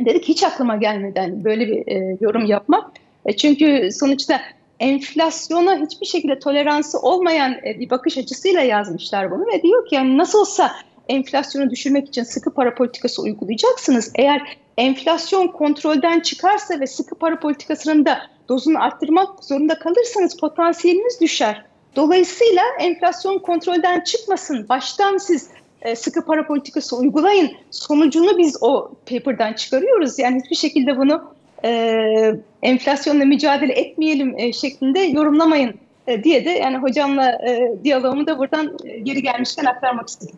[0.00, 2.90] Dedik hiç aklıma gelmeden böyle bir e, yorum yapmak.
[3.26, 4.40] E, çünkü sonuçta
[4.80, 10.18] enflasyona hiçbir şekilde toleransı olmayan e, bir bakış açısıyla yazmışlar bunu ve diyor ki yani
[10.18, 10.72] nasıl olsa
[11.08, 14.12] enflasyonu düşürmek için sıkı para politikası uygulayacaksınız.
[14.14, 21.64] Eğer enflasyon kontrolden çıkarsa ve sıkı para politikasının da dozunu arttırmak zorunda kalırsanız potansiyeliniz düşer.
[21.96, 24.68] Dolayısıyla enflasyon kontrolden çıkmasın.
[24.68, 25.50] Baştan siz
[25.82, 27.50] e, sıkı para politikası uygulayın.
[27.70, 30.18] Sonucunu biz o paper'dan çıkarıyoruz.
[30.18, 35.74] Yani hiçbir şekilde bunu e, enflasyonla mücadele etmeyelim e, şeklinde yorumlamayın
[36.06, 40.36] e, diye de yani hocamla e, diyaloğumu da buradan e, geri gelmişken aktarmak istedim.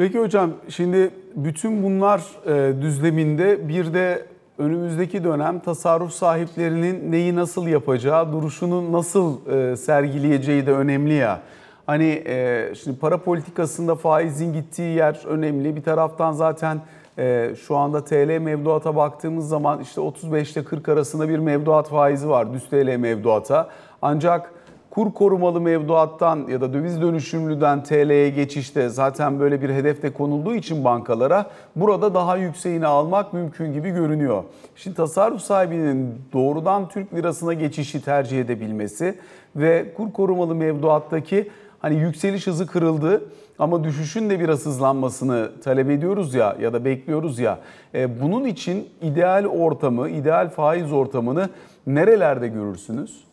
[0.00, 4.26] Peki hocam şimdi bütün bunlar e, düzleminde bir de
[4.58, 11.40] önümüzdeki dönem tasarruf sahiplerinin neyi nasıl yapacağı, duruşunu nasıl e, sergileyeceği de önemli ya.
[11.86, 15.76] Hani e, şimdi para politikasında faizin gittiği yer önemli.
[15.76, 16.80] Bir taraftan zaten
[17.18, 22.28] Ee, şu anda TL mevduata baktığımız zaman işte 35 ile 40 arasında bir mevduat faizi
[22.28, 23.68] var düz TL mevduata.
[24.02, 24.52] Ancak
[24.90, 30.54] kur korumalı mevduattan ya da döviz dönüşümlüden TL'ye geçişte zaten böyle bir hedef de konulduğu
[30.54, 34.44] için bankalara burada daha yükseğini almak mümkün gibi görünüyor.
[34.76, 39.18] Şimdi tasarruf sahibinin doğrudan Türk lirasına geçişi tercih edebilmesi
[39.56, 43.24] ve kur korumalı mevduattaki hani yükseliş hızı kırıldı
[43.58, 47.58] ama düşüşün de biraz hızlanmasını talep ediyoruz ya ya da bekliyoruz ya.
[47.94, 51.48] E, bunun için ideal ortamı, ideal faiz ortamını
[51.86, 53.29] nerelerde görürsünüz?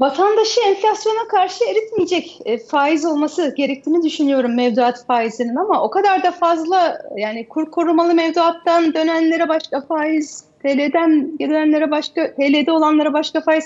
[0.00, 6.30] Vatandaşı enflasyona karşı eritmeyecek e, faiz olması gerektiğini düşünüyorum mevduat faizinin ama o kadar da
[6.30, 13.64] fazla yani kur korumalı mevduattan dönenlere başka faiz, TL'den dönenlere başka, TL'de olanlara başka faiz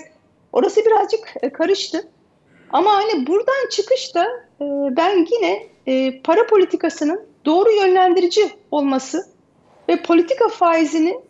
[0.52, 2.08] orası birazcık e, karıştı.
[2.72, 4.24] Ama hani buradan çıkışta
[4.60, 4.64] e,
[4.96, 9.26] ben yine e, para politikasının doğru yönlendirici olması
[9.88, 11.20] ve politika faizini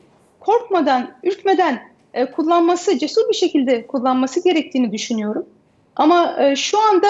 [0.41, 5.47] korkmadan, ürkmeden e, kullanması, cesur bir şekilde kullanması gerektiğini düşünüyorum.
[5.97, 7.07] Ama e, şu anda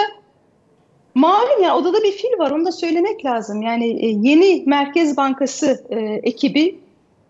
[1.14, 3.62] malum ya odada bir fil var onu da söylemek lazım.
[3.62, 6.78] Yani e, yeni Merkez Bankası e, ekibi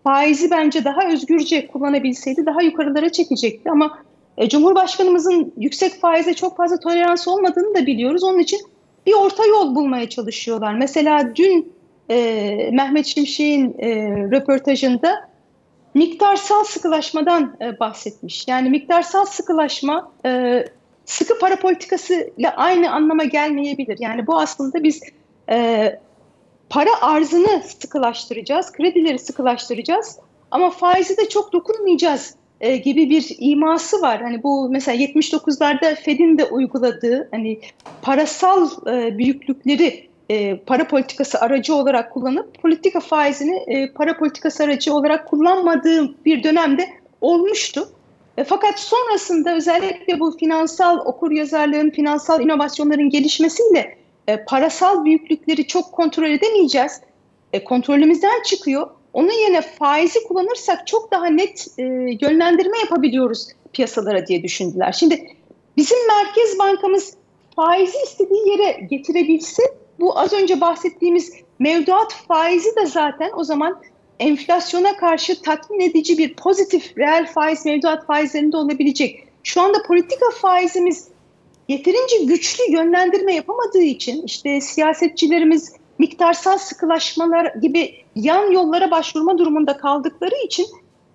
[0.03, 3.71] faizi bence daha özgürce kullanabilseydi daha yukarılara çekecekti.
[3.71, 3.97] Ama
[4.37, 8.23] e, Cumhurbaşkanımızın yüksek faize çok fazla tolerans olmadığını da biliyoruz.
[8.23, 8.59] Onun için
[9.05, 10.73] bir orta yol bulmaya çalışıyorlar.
[10.73, 11.73] Mesela dün
[12.09, 13.89] e, Mehmet Şimşek'in e,
[14.31, 15.30] röportajında
[15.93, 18.47] miktarsal sıkılaşmadan e, bahsetmiş.
[18.47, 20.63] Yani miktarsal sıkılaşma e,
[21.05, 23.97] sıkı para politikası ile aynı anlama gelmeyebilir.
[23.99, 25.01] Yani bu aslında biz
[25.49, 25.99] e,
[26.69, 30.19] para arzını sıkılaştıracağız, kredileri sıkılaştıracağız
[30.51, 34.21] ama faizi de çok dokunmayacağız e, gibi bir iması var.
[34.21, 37.59] Hani bu mesela 79'larda Fed'in de uyguladığı hani
[38.01, 44.93] parasal e, büyüklükleri e, para politikası aracı olarak kullanıp politika faizini e, para politikası aracı
[44.93, 46.89] olarak kullanmadığım bir dönemde
[47.21, 47.89] olmuştu.
[48.37, 55.91] E, fakat sonrasında özellikle bu finansal okur yazarlığın, finansal inovasyonların gelişmesiyle e, parasal büyüklükleri çok
[55.91, 57.01] kontrol edemeyeceğiz.
[57.53, 58.89] E, kontrolümüzden çıkıyor.
[59.13, 61.83] Onun yerine faizi kullanırsak çok daha net e,
[62.21, 64.91] yönlendirme yapabiliyoruz piyasalara diye düşündüler.
[64.91, 65.27] Şimdi
[65.77, 67.13] bizim Merkez Bankamız
[67.55, 69.63] faizi istediği yere getirebilse
[69.99, 73.81] bu az önce bahsettiğimiz mevduat faizi de zaten o zaman
[74.19, 79.23] enflasyona karşı tatmin edici bir pozitif reel faiz mevduat faizlerinde olabilecek.
[79.43, 81.07] Şu anda politika faizimiz
[81.67, 90.35] yeterince güçlü yönlendirme yapamadığı için işte siyasetçilerimiz miktarsal sıkılaşmalar gibi yan yollara başvurma durumunda kaldıkları
[90.45, 90.65] için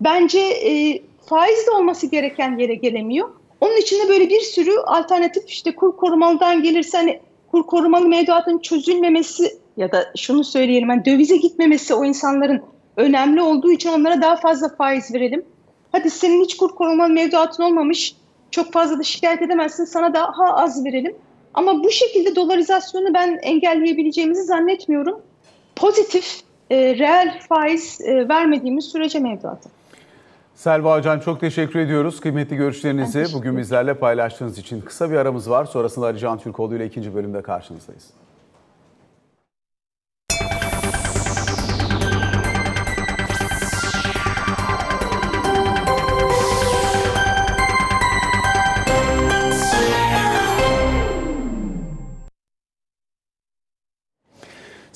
[0.00, 3.28] bence e, faiz de olması gereken yere gelemiyor.
[3.60, 7.20] Onun için de böyle bir sürü alternatif işte kur korumalıdan gelirse hani
[7.56, 12.62] kur korumalı mevduatın çözülmemesi ya da şunu söyleyelim yani dövize gitmemesi o insanların
[12.96, 15.44] önemli olduğu için onlara daha fazla faiz verelim.
[15.92, 18.16] Hadi senin hiç kur korumalı mevduatın olmamış
[18.50, 21.16] çok fazla da şikayet edemezsin sana daha az verelim.
[21.54, 25.22] Ama bu şekilde dolarizasyonu ben engelleyebileceğimizi zannetmiyorum.
[25.76, 26.40] Pozitif,
[26.70, 29.68] e, reel faiz e, vermediğimiz sürece mevduatı.
[30.56, 32.20] Selva Acan çok teşekkür ediyoruz.
[32.20, 34.80] Kıymetli görüşlerinizi bugün bizlerle paylaştığınız için.
[34.80, 35.64] Kısa bir aramız var.
[35.64, 38.10] Sonrasında Ali Can Türkoğlu ile ikinci bölümde karşınızdayız.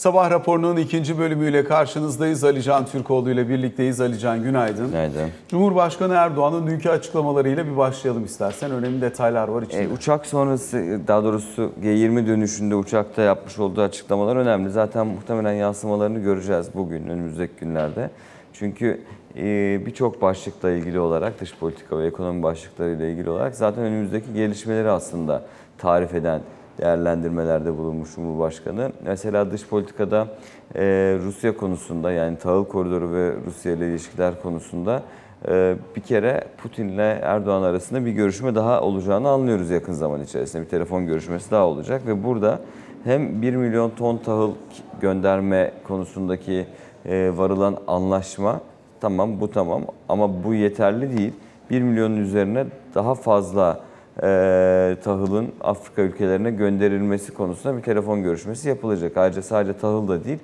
[0.00, 2.44] Sabah raporunun ikinci bölümüyle karşınızdayız.
[2.44, 4.00] Ali Can Türkoğlu ile birlikteyiz.
[4.00, 4.86] Ali Can günaydın.
[4.86, 5.30] Günaydın.
[5.48, 8.70] Cumhurbaşkanı Erdoğan'ın dünkü açıklamalarıyla bir başlayalım istersen.
[8.70, 9.82] Önemli detaylar var içinde.
[9.82, 14.70] E, uçak sonrası daha doğrusu G20 dönüşünde uçakta yapmış olduğu açıklamalar önemli.
[14.70, 18.10] Zaten muhtemelen yansımalarını göreceğiz bugün önümüzdeki günlerde.
[18.52, 19.00] Çünkü
[19.36, 19.42] e,
[19.86, 25.42] birçok başlıkla ilgili olarak dış politika ve ekonomi başlıklarıyla ilgili olarak zaten önümüzdeki gelişmeleri aslında
[25.78, 26.40] tarif eden
[26.80, 28.92] değerlendirmelerde bulunmuş Cumhurbaşkanı.
[29.04, 30.28] Mesela dış politikada
[30.74, 30.82] e,
[31.24, 35.02] Rusya konusunda yani tahıl koridoru ve Rusya ile ilişkiler konusunda
[35.48, 40.62] e, bir kere Putin ile Erdoğan arasında bir görüşme daha olacağını anlıyoruz yakın zaman içerisinde.
[40.62, 42.60] Bir telefon görüşmesi daha olacak ve burada
[43.04, 44.52] hem 1 milyon ton tahıl
[45.00, 46.66] gönderme konusundaki
[47.06, 48.60] e, varılan anlaşma
[49.00, 51.32] tamam bu tamam ama bu yeterli değil.
[51.70, 53.80] 1 milyonun üzerine daha fazla
[54.22, 59.16] e, tahılın Afrika ülkelerine gönderilmesi konusunda bir telefon görüşmesi yapılacak.
[59.16, 60.38] Ayrıca sadece tahıl da değil,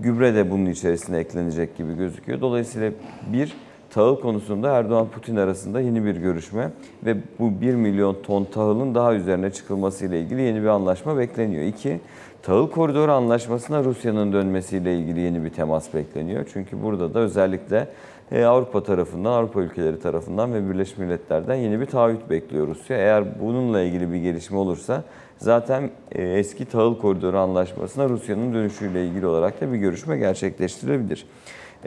[0.00, 2.40] gübre de bunun içerisine eklenecek gibi gözüküyor.
[2.40, 2.90] Dolayısıyla
[3.32, 3.56] bir,
[3.90, 6.70] tahıl konusunda Erdoğan-Putin arasında yeni bir görüşme
[7.06, 11.62] ve bu 1 milyon ton tahılın daha üzerine çıkılması ile ilgili yeni bir anlaşma bekleniyor.
[11.62, 12.00] İki,
[12.42, 16.46] tahıl koridoru anlaşmasına Rusya'nın dönmesiyle ilgili yeni bir temas bekleniyor.
[16.52, 17.88] Çünkü burada da özellikle
[18.30, 22.96] Avrupa tarafından, Avrupa ülkeleri tarafından ve Birleşmiş Milletler'den yeni bir taahhüt bekliyor Rusya.
[22.96, 25.04] Eğer bununla ilgili bir gelişme olursa
[25.38, 31.26] zaten e, eski tahıl koridoru anlaşmasına Rusya'nın dönüşüyle ilgili olarak da bir görüşme gerçekleştirilebilir.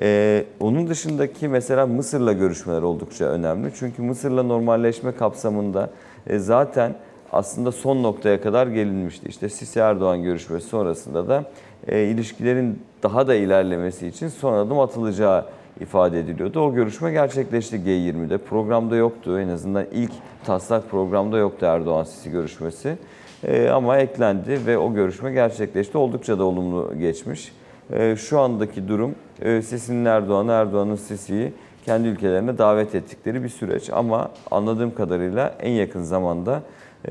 [0.02, 3.72] Ee, onun dışındaki mesela Mısır'la görüşmeler oldukça önemli.
[3.80, 5.90] Çünkü Mısır'la normalleşme kapsamında
[6.28, 6.96] e, zaten
[7.32, 9.30] aslında son noktaya kadar gelinmişti.
[9.30, 11.44] İşte Sisi Erdoğan görüşmesi sonrasında da
[11.88, 15.46] e, ilişkilerin daha da ilerlemesi için son adım atılacağı
[15.82, 16.60] ifade ediliyordu.
[16.60, 18.38] O görüşme gerçekleşti G20'de.
[18.38, 19.40] Programda yoktu.
[19.40, 20.12] En azından ilk
[20.46, 22.98] taslak programda yoktu Erdoğan-Sisi görüşmesi.
[23.44, 25.98] E, ama eklendi ve o görüşme gerçekleşti.
[25.98, 27.52] Oldukça da olumlu geçmiş.
[27.92, 31.54] E, şu andaki durum e, Sisi'nin Erdoğan'ı, Erdoğan'ın Sisi'yi
[31.86, 33.90] kendi ülkelerine davet ettikleri bir süreç.
[33.90, 36.62] Ama anladığım kadarıyla en yakın zamanda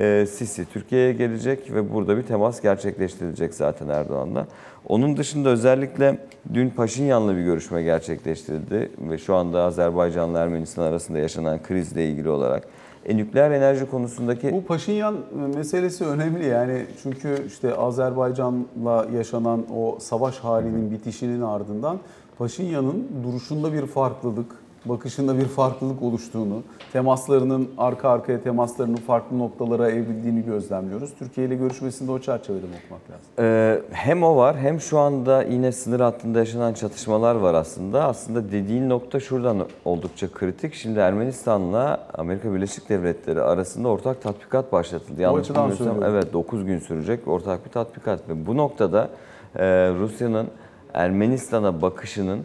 [0.01, 4.47] e, Sisi Türkiye'ye gelecek ve burada bir temas gerçekleştirilecek zaten Erdoğan'la.
[4.89, 6.19] Onun dışında özellikle
[6.55, 12.69] dün Paşinyan'la bir görüşme gerçekleştirildi ve şu anda Azerbaycan'la Ermenistan arasında yaşanan krizle ilgili olarak
[13.07, 15.17] e, nükleer enerji konusundaki Bu Paşinyan
[15.55, 21.99] meselesi önemli yani çünkü işte Azerbaycan'la yaşanan o savaş halinin bitişinin ardından
[22.39, 24.47] Paşinyan'ın duruşunda bir farklılık,
[24.85, 26.63] bakışında bir farklılık oluştuğunu,
[26.93, 31.11] temaslarının arka arkaya temaslarının farklı noktalara evrildiğini gözlemliyoruz.
[31.19, 33.27] Türkiye ile görüşmesinde o çerçevede mi okumak lazım?
[33.39, 38.05] Ee, hem o var hem şu anda yine sınır hattında yaşanan çatışmalar var aslında.
[38.05, 40.75] Aslında dediğin nokta şuradan oldukça kritik.
[40.75, 45.21] Şimdi Ermenistan'la Amerika Birleşik Devletleri arasında ortak tatbikat başlatıldı.
[45.23, 46.03] Yanlış açıdan söylüyorum.
[46.07, 48.29] evet 9 gün sürecek ortak bir tatbikat.
[48.29, 49.09] Ve bu noktada
[49.57, 50.47] e, Rusya'nın
[50.95, 52.41] Ermenistan'a bakışının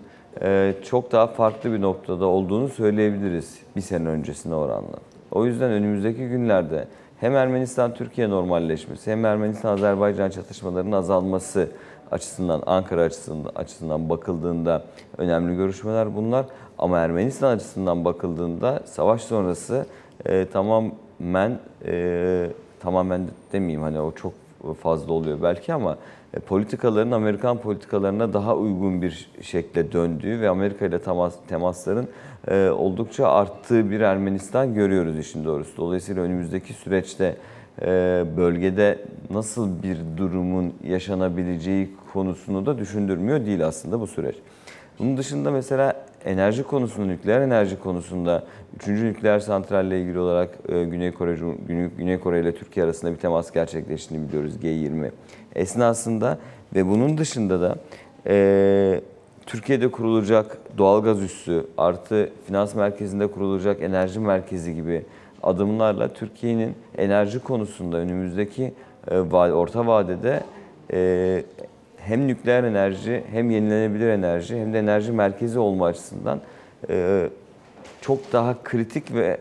[0.83, 4.97] çok daha farklı bir noktada olduğunu söyleyebiliriz bir sene öncesine oranla.
[5.31, 6.87] O yüzden önümüzdeki günlerde
[7.19, 11.69] hem Ermenistan-Türkiye normalleşmesi hem Ermenistan-Azerbaycan çatışmalarının azalması
[12.11, 14.83] açısından, Ankara açısından, açısından bakıldığında
[15.17, 16.45] önemli görüşmeler bunlar.
[16.77, 19.85] Ama Ermenistan açısından bakıldığında savaş sonrası
[20.25, 22.49] e, tamamen, e,
[22.79, 24.33] tamamen demeyeyim hani o çok
[24.81, 25.97] fazla oluyor belki ama
[26.45, 32.07] politikaların Amerikan politikalarına daha uygun bir şekle döndüğü ve Amerika ile temas, temasların
[32.47, 35.77] e, oldukça arttığı bir Ermenistan görüyoruz işin doğrusu.
[35.77, 37.35] Dolayısıyla önümüzdeki süreçte
[37.81, 38.99] e, bölgede
[39.29, 44.35] nasıl bir durumun yaşanabileceği konusunu da düşündürmüyor değil aslında bu süreç.
[44.99, 48.43] Bunun dışında mesela enerji konusunda, nükleer enerji konusunda
[48.75, 48.87] 3.
[48.87, 51.37] nükleer santralle ilgili olarak e, Güney Kore
[51.97, 55.11] Güney Kore ile Türkiye arasında bir temas gerçekleştiğini biliyoruz G20
[55.55, 56.37] esnasında
[56.75, 57.75] ve bunun dışında da
[58.27, 59.01] e,
[59.45, 65.05] Türkiye'de kurulacak doğalgaz üssü artı finans merkezinde kurulacak enerji merkezi gibi
[65.43, 68.73] adımlarla Türkiye'nin enerji konusunda önümüzdeki
[69.11, 70.43] e, orta vadede
[70.93, 71.43] e,
[71.97, 76.39] hem nükleer enerji hem yenilenebilir enerji hem de enerji merkezi olma açısından
[76.89, 77.29] e,
[78.01, 79.37] çok daha kritik ve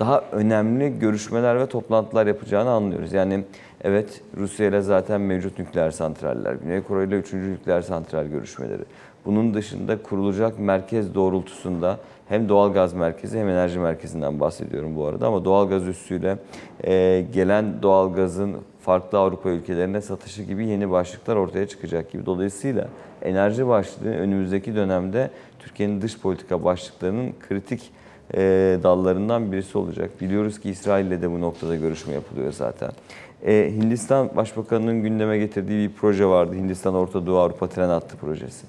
[0.00, 3.12] daha önemli görüşmeler ve toplantılar yapacağını anlıyoruz.
[3.12, 3.44] Yani
[3.84, 7.32] evet Rusya ile zaten mevcut nükleer santraller, Güney Kore ile 3.
[7.32, 8.82] nükleer santral görüşmeleri.
[9.24, 15.26] Bunun dışında kurulacak merkez doğrultusunda hem doğal gaz merkezi hem enerji merkezinden bahsediyorum bu arada
[15.26, 16.38] ama doğal gaz üssüyle
[16.84, 22.26] e, gelen doğal gazın farklı Avrupa ülkelerine satışı gibi yeni başlıklar ortaya çıkacak gibi.
[22.26, 22.88] Dolayısıyla
[23.22, 27.90] enerji başlığı önümüzdeki dönemde Türkiye'nin dış politika başlıklarının kritik
[28.34, 28.40] e,
[28.82, 30.10] dallarından birisi olacak.
[30.20, 32.90] Biliyoruz ki İsrail ile de bu noktada görüşme yapılıyor zaten.
[33.44, 36.54] E, Hindistan Başbakanı'nın gündeme getirdiği bir proje vardı.
[36.54, 38.66] Hindistan Orta Doğu Avrupa Tren Hattı projesi.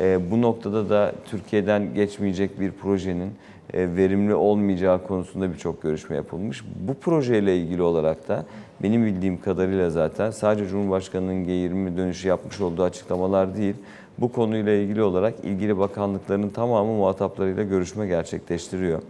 [0.00, 3.32] E, bu noktada da Türkiye'den geçmeyecek bir projenin
[3.72, 6.64] e, verimli olmayacağı konusunda birçok görüşme yapılmış.
[6.88, 8.46] Bu projeyle ilgili olarak da
[8.82, 13.74] benim bildiğim kadarıyla zaten sadece Cumhurbaşkanı'nın G20 dönüşü yapmış olduğu açıklamalar değil,
[14.18, 19.02] bu konuyla ilgili olarak ilgili bakanlıkların tamamı muhataplarıyla görüşme gerçekleştiriyor.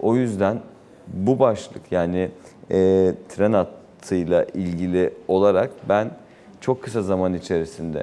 [0.00, 0.60] O yüzden
[1.12, 2.28] bu başlık yani
[2.70, 6.10] e, tren hattıyla ilgili olarak ben
[6.60, 8.02] çok kısa zaman içerisinde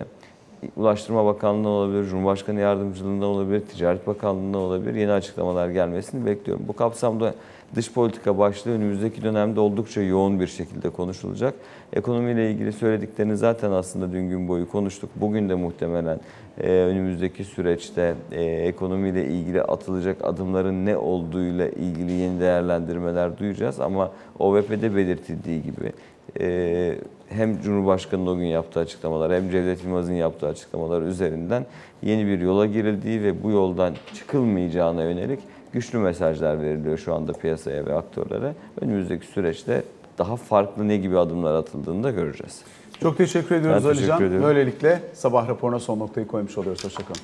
[0.78, 6.66] Ulaştırma Bakanlığı'ndan olabilir, Cumhurbaşkanı Yardımcılığından olabilir, Ticaret Bakanlığı'ndan olabilir yeni açıklamalar gelmesini bekliyorum.
[6.68, 7.34] Bu kapsamda
[7.76, 11.54] Dış politika başlığı önümüzdeki dönemde oldukça yoğun bir şekilde konuşulacak.
[11.94, 15.10] Ekonomiyle ilgili söylediklerini zaten aslında dün gün boyu konuştuk.
[15.16, 16.20] Bugün de muhtemelen
[16.62, 23.80] e, önümüzdeki süreçte e, ekonomiyle ilgili atılacak adımların ne olduğuyla ilgili yeni değerlendirmeler duyacağız.
[23.80, 25.92] Ama OVP'de belirtildiği gibi
[26.40, 26.96] e,
[27.30, 31.66] hem Cumhurbaşkanı'nın o gün yaptığı açıklamalar hem Cevdet Yılmaz'ın yaptığı açıklamalar üzerinden
[32.02, 35.40] yeni bir yola girildiği ve bu yoldan çıkılmayacağına yönelik
[35.74, 38.54] güçlü mesajlar veriliyor şu anda piyasaya ve aktörlere.
[38.82, 39.84] Önümüzdeki süreçte
[40.18, 42.64] daha farklı ne gibi adımlar atıldığını da göreceğiz.
[43.02, 44.28] Çok teşekkür ediyoruz Ben teşekkür Alican.
[44.28, 44.48] ediyorum.
[44.48, 46.84] Böylelikle sabah raporuna son noktayı koymuş oluyoruz.
[46.86, 47.22] Hoşçakalın.